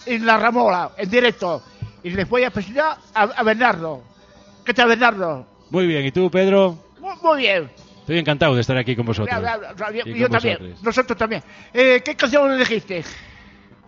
En 0.06 0.26
la 0.26 0.36
Ramola, 0.38 0.90
en 0.96 1.10
directo. 1.10 1.62
Y 2.02 2.10
les 2.10 2.28
voy 2.28 2.44
a 2.44 2.50
presentar 2.50 2.96
a, 3.14 3.22
a 3.22 3.42
Bernardo. 3.42 4.02
¿Qué 4.64 4.74
tal, 4.74 4.88
Bernardo? 4.88 5.46
Muy 5.70 5.86
bien, 5.86 6.04
¿y 6.04 6.10
tú, 6.12 6.30
Pedro? 6.30 6.76
Muy, 7.00 7.14
muy 7.22 7.38
bien. 7.40 7.70
Estoy 8.00 8.18
encantado 8.18 8.54
de 8.54 8.60
estar 8.60 8.76
aquí 8.76 8.96
con 8.96 9.06
vosotros. 9.06 9.38
Bla, 9.38 9.56
bla, 9.56 9.72
bla, 9.74 9.90
Yo, 9.92 10.02
con 10.02 10.30
también. 10.32 10.58
vosotros. 10.58 10.82
Nosotros 10.82 11.18
también. 11.18 11.42
Eh, 11.72 12.02
¿Qué 12.04 12.16
canción 12.16 12.50
elegiste? 12.52 13.04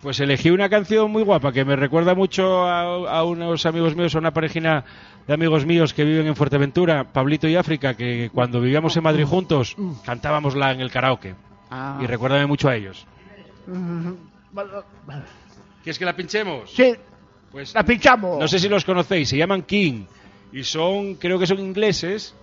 Pues 0.01 0.19
elegí 0.19 0.51
una 0.51 0.69
canción 0.69 1.11
muy 1.11 1.23
guapa 1.23 1.51
que 1.51 1.65
me 1.65 1.75
recuerda 1.75 2.13
mucho 2.13 2.63
a, 2.65 2.81
a 3.17 3.23
unos 3.23 3.65
amigos 3.65 3.95
míos, 3.95 4.15
a 4.15 4.19
una 4.19 4.31
parejina 4.31 4.85
de 5.27 5.33
amigos 5.33 5.65
míos 5.65 5.93
que 5.93 6.03
viven 6.03 6.27
en 6.27 6.35
Fuerteventura, 6.35 7.05
Pablito 7.11 7.47
y 7.47 7.55
África, 7.55 7.95
que 7.95 8.29
cuando 8.31 8.61
vivíamos 8.61 8.95
en 8.95 9.03
Madrid 9.03 9.25
juntos 9.25 9.75
cantábamos 10.05 10.53
en 10.55 10.81
el 10.81 10.91
karaoke. 10.91 11.35
Ah. 11.71 11.99
Y 12.01 12.05
recuérdame 12.05 12.45
mucho 12.45 12.69
a 12.69 12.75
ellos. 12.75 13.07
Vale, 13.67 13.83
vale. 14.03 14.15
¿Quieres 15.83 15.99
que 15.99 16.05
la 16.05 16.15
pinchemos? 16.15 16.71
Sí. 16.71 16.95
Pues 17.51 17.73
la 17.73 17.83
pinchamos. 17.83 18.39
No 18.39 18.47
sé 18.47 18.59
si 18.59 18.67
los 18.67 18.83
conocéis, 18.83 19.29
se 19.29 19.37
llaman 19.37 19.63
King 19.63 20.05
y 20.51 20.63
son, 20.63 21.15
creo 21.15 21.39
que 21.39 21.47
son 21.47 21.59
ingleses 21.59 22.35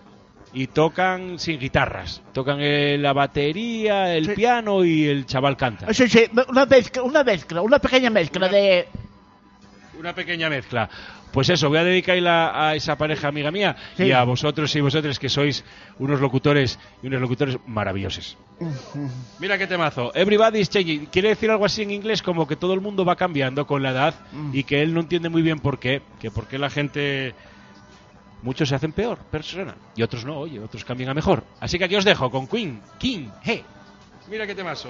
y 0.53 0.67
tocan 0.69 1.39
sin 1.39 1.59
guitarras. 1.59 2.23
Tocan 2.33 2.59
eh, 2.61 2.97
la 2.99 3.13
batería, 3.13 4.15
el 4.15 4.35
piano 4.35 4.85
y 4.85 5.07
el 5.07 5.27
chaval 5.27 5.57
canta. 5.57 5.93
Sí, 5.93 6.09
sí, 6.09 6.25
una 6.49 6.67
mezcla, 6.67 7.03
una 7.03 7.25
mezcla, 7.25 7.63
una 7.63 7.79
pequeña 7.79 8.11
mezcla 8.11 8.49
de... 8.49 8.89
Una 10.03 10.17
pequeña 10.17 10.51
mezcla. 10.51 10.91
Pues 11.33 11.49
eso, 11.49 11.69
voy 11.69 11.79
a 11.79 11.85
dedicarla 11.85 12.51
a 12.69 12.75
esa 12.75 12.99
pareja 12.99 13.29
amiga 13.29 13.53
mía 13.53 13.77
Sí. 13.97 14.03
y 14.07 14.11
a 14.11 14.25
vosotros 14.25 14.75
y 14.75 14.81
vosotras 14.81 15.17
que 15.21 15.29
sois 15.29 15.65
unos 16.01 16.21
locutores 16.21 16.77
y 17.05 17.07
unos 17.07 17.21
locutores 17.21 17.57
maravillosos. 17.69 18.37
Mira 19.39 19.57
qué 19.57 19.69
temazo. 19.69 20.11
Everybody's 20.13 20.69
changing. 20.69 21.07
Quiere 21.07 21.29
decir 21.29 21.53
algo 21.53 21.65
así 21.65 21.83
en 21.83 21.93
inglés 21.93 22.21
como 22.21 22.49
que 22.49 22.57
todo 22.57 22.75
el 22.75 22.81
mundo 22.81 23.05
va 23.05 23.15
cambiando 23.15 23.65
con 23.65 23.81
la 23.85 23.91
edad 23.91 24.15
y 24.53 24.65
que 24.65 24.83
él 24.83 24.93
no 24.93 24.99
entiende 25.03 25.29
muy 25.29 25.43
bien 25.43 25.61
por 25.61 25.79
qué. 25.79 26.03
Que 26.21 26.33
por 26.33 26.49
qué 26.49 26.59
la 26.59 26.69
gente... 26.69 27.33
Muchos 28.43 28.69
se 28.71 28.75
hacen 28.75 28.93
peor 28.93 29.19
persona 29.31 29.77
y 29.95 30.03
otros 30.03 30.25
no, 30.25 30.37
oye, 30.37 30.59
otros 30.59 30.85
cambian 30.85 31.11
a 31.11 31.15
mejor. 31.15 31.45
Así 31.61 31.79
que 31.79 31.85
aquí 31.85 31.95
os 31.95 32.05
dejo 32.05 32.29
con 32.29 32.49
Queen, 32.49 32.81
King, 32.99 33.29
hey. 33.45 33.63
Mira 34.29 34.49
qué 34.49 34.55
temazo. 34.57 34.89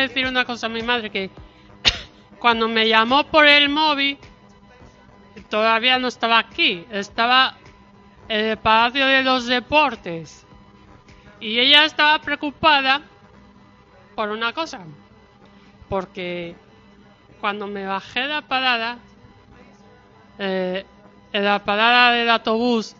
Decir 0.00 0.26
una 0.26 0.44
cosa 0.44 0.66
a 0.66 0.70
mi 0.70 0.82
madre 0.82 1.10
que 1.10 1.30
cuando 2.38 2.68
me 2.68 2.88
llamó 2.88 3.24
por 3.24 3.46
el 3.46 3.68
móvil 3.68 4.18
todavía 5.48 5.98
no 5.98 6.08
estaba 6.08 6.38
aquí, 6.38 6.86
estaba 6.90 7.56
en 8.28 8.46
el 8.46 8.56
Palacio 8.56 9.06
de 9.06 9.22
los 9.22 9.46
Deportes. 9.46 10.46
Y 11.40 11.58
ella 11.58 11.84
estaba 11.84 12.18
preocupada 12.20 13.00
por 14.14 14.30
una 14.30 14.52
cosa, 14.52 14.80
porque 15.88 16.54
cuando 17.40 17.66
me 17.66 17.86
bajé 17.86 18.26
la 18.26 18.42
parada, 18.42 18.98
eh, 20.38 20.84
en 21.32 21.44
la 21.44 21.64
parada 21.64 22.12
del 22.12 22.28
autobús 22.28 22.96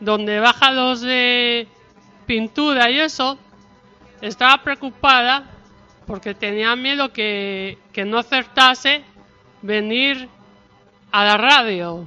donde 0.00 0.40
bajan 0.40 0.76
los 0.76 1.00
de 1.00 1.66
pintura 2.26 2.90
y 2.90 3.00
eso, 3.00 3.38
estaba 4.20 4.62
preocupada 4.62 5.53
porque 6.06 6.34
tenía 6.34 6.76
miedo 6.76 7.12
que, 7.12 7.78
que 7.92 8.04
no 8.04 8.18
acertase 8.18 9.02
venir 9.62 10.28
a 11.10 11.24
la 11.24 11.36
radio. 11.36 12.06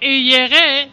Y 0.00 0.30
llegué, 0.30 0.90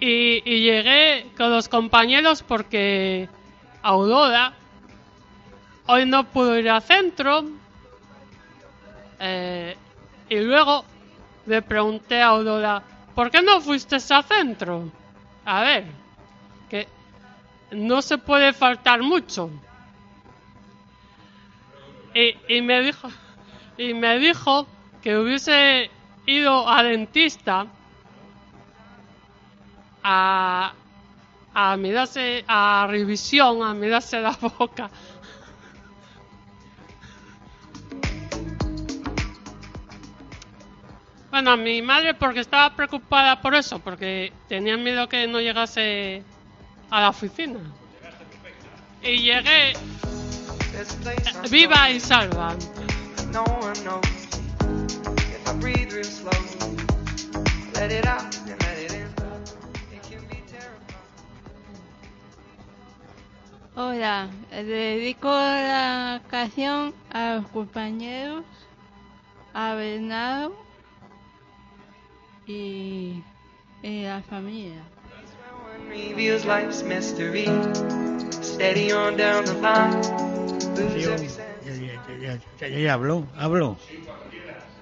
y, 0.00 0.40
llegué 0.42 1.26
con 1.36 1.50
los 1.50 1.68
compañeros 1.68 2.42
porque 2.42 3.28
Aurora 3.82 4.52
hoy 5.86 6.06
no 6.06 6.24
pudo 6.24 6.58
ir 6.58 6.68
al 6.68 6.82
centro. 6.82 7.44
Eh, 9.20 9.76
y 10.28 10.40
luego 10.40 10.84
le 11.46 11.62
pregunté 11.62 12.20
a 12.20 12.28
Aurora, 12.28 12.82
¿por 13.14 13.30
qué 13.30 13.42
no 13.42 13.60
fuiste 13.60 13.96
al 14.10 14.24
centro? 14.24 14.90
A 15.44 15.62
ver, 15.62 15.84
no 17.72 18.02
se 18.02 18.18
puede 18.18 18.52
faltar 18.52 19.02
mucho. 19.02 19.50
Y, 22.14 22.60
me 22.60 22.82
dijo, 22.82 23.08
y 23.78 23.94
me 23.94 24.18
dijo 24.18 24.66
que 25.00 25.16
hubiese 25.16 25.90
ido 26.26 26.68
a 26.68 26.82
dentista 26.82 27.66
a, 30.02 30.74
a 31.54 31.76
mirarse, 31.76 32.44
a 32.46 32.86
revisión, 32.88 33.62
a 33.62 33.72
mirarse 33.72 34.20
la 34.20 34.36
boca. 34.58 34.90
Bueno, 41.30 41.52
a 41.52 41.56
mi 41.56 41.80
madre 41.80 42.12
porque 42.12 42.40
estaba 42.40 42.76
preocupada 42.76 43.40
por 43.40 43.54
eso, 43.54 43.78
porque 43.78 44.34
tenía 44.48 44.76
miedo 44.76 45.08
que 45.08 45.26
no 45.26 45.40
llegase 45.40 46.22
a 46.92 47.00
la 47.00 47.08
oficina. 47.08 47.58
Y 49.02 49.16
llegué 49.22 49.72
a 51.42 51.48
viva 51.48 51.90
y 51.90 51.98
salva. 51.98 52.54
no 53.32 53.44
one 53.44 53.72
knows. 53.82 54.02
If 55.08 55.48
I 55.48 55.54
breathe 55.54 55.90
real 55.90 56.04
slow, 56.04 56.30
let 57.74 57.90
it 57.90 58.06
out 58.06 58.36
and 58.46 58.62
let 58.62 58.78
it 58.78 58.92
in. 58.92 59.08
It 59.90 60.02
can 60.02 60.20
be 60.28 60.44
terrible. 60.46 60.92
Hola, 63.74 64.28
dedico 64.50 65.30
la 65.30 66.20
canción 66.28 66.94
a 67.10 67.36
los 67.36 67.46
compañeros, 67.48 68.44
a 69.54 69.74
Bernardo 69.74 70.54
y, 72.46 73.22
y 73.82 74.02
la 74.02 74.20
familia. 74.28 74.84
Reveals 75.92 76.46
life's 76.46 76.82
mystery. 76.82 77.44
Steady 78.40 78.92
on 78.92 79.16
down 79.18 79.44
the 79.44 79.52
line. 79.60 80.00
Ya, 81.62 81.74
ya, 82.18 82.38
ya, 82.68 82.78
ya 82.78 82.92
habló, 82.94 83.26
habló. 83.36 83.76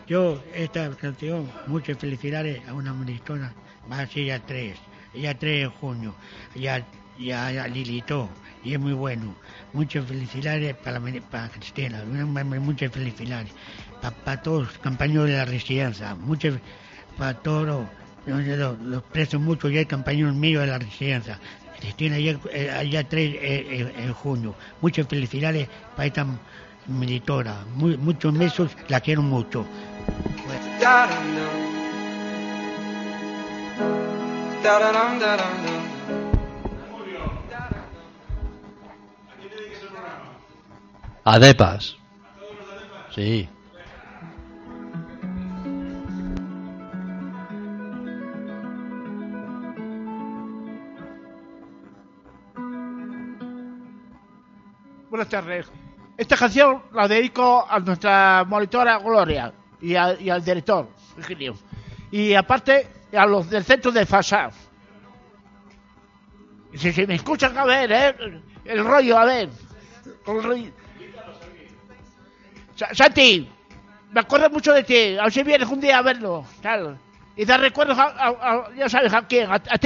Yo, 0.06 0.40
esta 0.54 0.88
canción, 0.96 1.50
muchas 1.66 1.98
felicidades 1.98 2.62
a 2.68 2.74
una 2.74 2.92
monitora, 2.92 3.52
va 3.90 4.00
a 4.00 4.06
ser 4.06 4.24
ya 4.26 4.38
tres, 4.38 4.78
ya 5.12 5.34
3 5.36 5.62
de 5.62 5.66
junio, 5.80 6.14
ya, 6.54 6.86
ya, 7.18 7.50
ya 7.50 7.66
Lilito, 7.66 8.28
y 8.64 8.74
es 8.74 8.80
muy 8.80 8.92
bueno. 8.92 9.34
Muchas 9.72 10.06
felicidades 10.06 10.74
para, 10.76 11.00
para 11.30 11.48
Cristina, 11.48 12.04
mu- 12.06 12.44
mu- 12.44 12.60
muchas 12.60 12.92
felicidades. 12.92 13.50
Para, 14.00 14.40
todos 14.42 14.62
los 14.68 14.78
compañeros 14.78 15.26
de 15.26 15.34
la 15.36 15.44
residencia, 15.44 16.14
muchas, 16.14 16.54
para 17.18 17.34
todos 17.34 17.66
yo- 18.26 18.40
yo 18.40 18.56
los, 18.56 18.78
los 18.80 19.02
mucho, 19.40 19.68
ya 19.68 19.80
hay 19.80 19.86
compañeros 19.86 20.34
míos 20.34 20.62
de 20.62 20.66
la 20.68 20.78
residencia. 20.78 21.38
Ya, 22.18 22.38
eh, 22.52 22.70
allá 22.70 23.08
3 23.08 23.36
en 24.04 24.12
junio. 24.12 24.54
Muchas 24.82 25.06
felicidades 25.06 25.68
para 25.96 26.06
esta 26.06 26.26
militora. 26.86 27.64
Mu- 27.74 27.96
muchos 27.96 28.36
besos, 28.36 28.70
la 28.88 29.00
quiero 29.00 29.22
mucho. 29.22 29.64
Adepas. 41.24 41.96
Sí. 43.14 43.48
Esta 56.16 56.36
canción 56.36 56.82
la 56.92 57.08
dedico 57.08 57.66
a 57.68 57.78
nuestra 57.80 58.44
monitora 58.46 58.98
Gloria 58.98 59.52
y, 59.80 59.94
al 59.96 60.44
director, 60.44 60.88
Virgilio. 61.16 61.54
Y 62.10 62.34
aparte 62.34 62.88
a 63.16 63.24
los 63.26 63.48
del 63.48 63.64
centro 63.64 63.90
de 63.90 64.04
FASA. 64.04 64.50
Si, 66.74 67.06
me 67.06 67.14
escuchan, 67.14 67.56
a 67.56 67.64
ver, 67.64 67.90
¿eh? 67.92 68.42
El 68.64 68.84
rollo, 68.84 69.18
a 69.18 69.24
ver. 69.24 69.48
Santi, 72.92 73.48
me 74.12 74.20
acuerdo 74.20 74.50
mucho 74.50 74.72
de 74.72 74.82
ti. 74.84 75.16
A 75.18 75.24
ver 75.24 75.32
si 75.32 75.42
vienes 75.42 75.68
un 75.68 75.80
día 75.80 75.98
a 75.98 76.02
verlo. 76.02 76.44
Y 77.36 77.44
da 77.44 77.56
recuerdos 77.56 77.98
a, 77.98 78.04
a- 78.28 78.74
ya 78.74 78.88
sabes 78.88 79.12
a 79.14 79.26
quién, 79.26 79.50
a, 79.50 79.54
a 79.54 79.78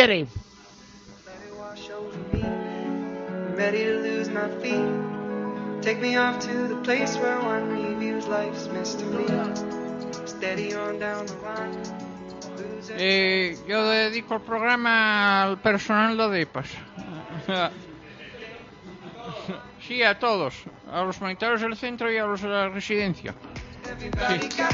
feet. 4.61 5.13
Take 5.85 6.01
me 6.01 6.16
off 6.16 6.39
to 6.39 6.66
the 6.66 6.76
place 6.76 7.14
where 7.18 7.39
one 7.41 7.68
reviews 7.68 8.26
life's 8.26 8.68
mystery. 8.68 9.26
Steady 10.24 10.72
on 10.74 10.99
down 10.99 11.26
the 11.26 11.35
line. 11.45 11.76
Eh, 12.97 13.55
yo 13.68 13.85
dedico 13.91 14.37
el 14.37 14.41
programa 14.41 15.43
al 15.43 15.59
personal 15.59 16.16
de 16.16 16.24
ADEPAS. 16.24 16.68
Sí, 19.87 20.03
a 20.03 20.18
todos. 20.18 20.55
A 20.91 21.03
los 21.05 21.20
monitores 21.20 21.61
del 21.61 21.76
centro 21.76 22.11
y 22.11 22.16
a 22.16 22.24
los 22.24 22.41
de 22.41 22.49
la 22.49 22.70
residencia. 22.70 23.35
Everybody 23.85 24.49
got 24.57 24.72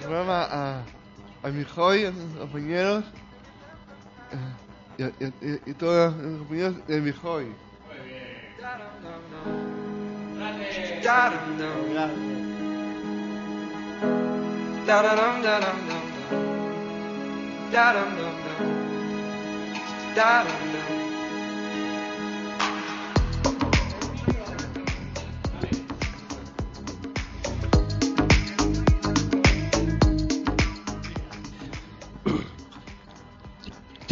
programa 0.00 0.46
a, 0.50 0.82
a 1.42 1.48
mi 1.50 1.64
joy, 1.64 2.04
a 2.06 2.10
mis 2.10 2.34
compañeros 2.38 3.04
eh, 4.32 4.36
y, 4.98 5.02
a- 5.02 5.12
y, 5.20 5.24
a- 5.24 5.32
y, 5.40 5.74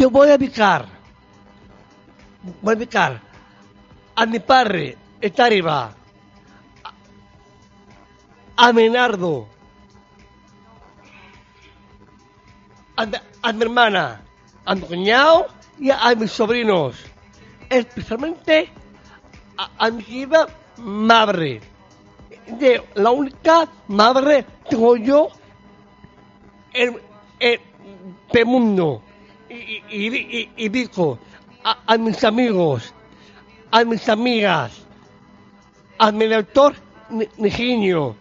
Te 0.03 0.07
voy 0.07 0.29
a 0.29 0.35
ubicar. 0.35 0.85
Voy 2.61 2.73
a 2.73 2.77
ubicar. 2.77 3.21
A 4.15 4.25
mi 4.25 4.37
padre 4.37 4.97
está 5.21 5.45
arriba. 5.45 5.95
A, 8.57 8.73
Menardo. 8.73 9.47
A, 12.97 13.07
a 13.43 13.53
mi 13.53 13.61
hermana. 13.61 14.21
A 14.65 14.75
mi 14.75 14.81
cuñado 14.81 15.47
y 15.79 15.89
a, 15.89 16.13
mis 16.15 16.33
sobrinos. 16.33 16.97
Especialmente 17.69 18.69
a, 19.55 19.89
mi 19.89 20.03
querida 20.03 20.47
madre. 20.79 21.61
De 22.59 22.83
la 22.95 23.09
única 23.09 23.69
madre 23.87 24.45
tengo 24.69 24.97
yo 24.97 25.29
en, 26.73 26.99
en 27.39 27.61
el 28.33 28.45
mundo. 28.45 29.01
Y, 29.53 30.07
y, 30.07 30.49
y, 30.57 30.69
digo 30.69 31.19
a, 31.63 31.77
a 31.85 31.97
mis 31.97 32.23
amigos, 32.23 32.93
a 33.71 33.83
mis 33.83 34.09
amigas, 34.09 34.71
a 35.99 36.11
mi 36.11 36.25
doctor 36.27 36.73
Ni- 37.09 37.27
Niginio, 37.37 38.15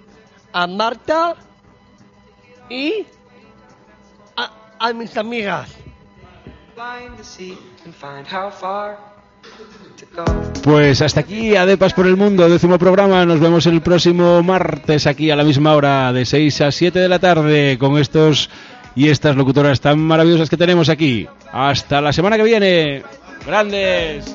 a 0.52 0.66
Marta 0.66 1.34
y 2.68 3.06
a, 4.36 4.50
a 4.78 4.92
mis 4.92 5.16
amigas. 5.16 5.70
Pues 10.62 11.02
hasta 11.02 11.20
aquí, 11.20 11.56
Adepas 11.56 11.94
por 11.94 12.06
el 12.06 12.16
Mundo, 12.16 12.48
décimo 12.48 12.78
programa. 12.78 13.24
Nos 13.26 13.40
vemos 13.40 13.66
el 13.66 13.80
próximo 13.82 14.42
martes 14.42 15.06
aquí 15.06 15.30
a 15.30 15.36
la 15.36 15.44
misma 15.44 15.74
hora, 15.74 16.12
de 16.12 16.24
6 16.24 16.60
a 16.60 16.70
7 16.72 16.98
de 16.98 17.08
la 17.08 17.18
tarde, 17.18 17.76
con 17.78 17.98
estos 17.98 18.48
y 18.94 19.08
estas 19.08 19.36
locutoras 19.36 19.80
tan 19.80 19.98
maravillosas 19.98 20.50
que 20.50 20.56
tenemos 20.56 20.88
aquí. 20.88 21.26
Hasta 21.52 22.00
la 22.00 22.12
semana 22.12 22.36
que 22.36 22.42
viene. 22.42 23.02
Grandes. 23.46 24.34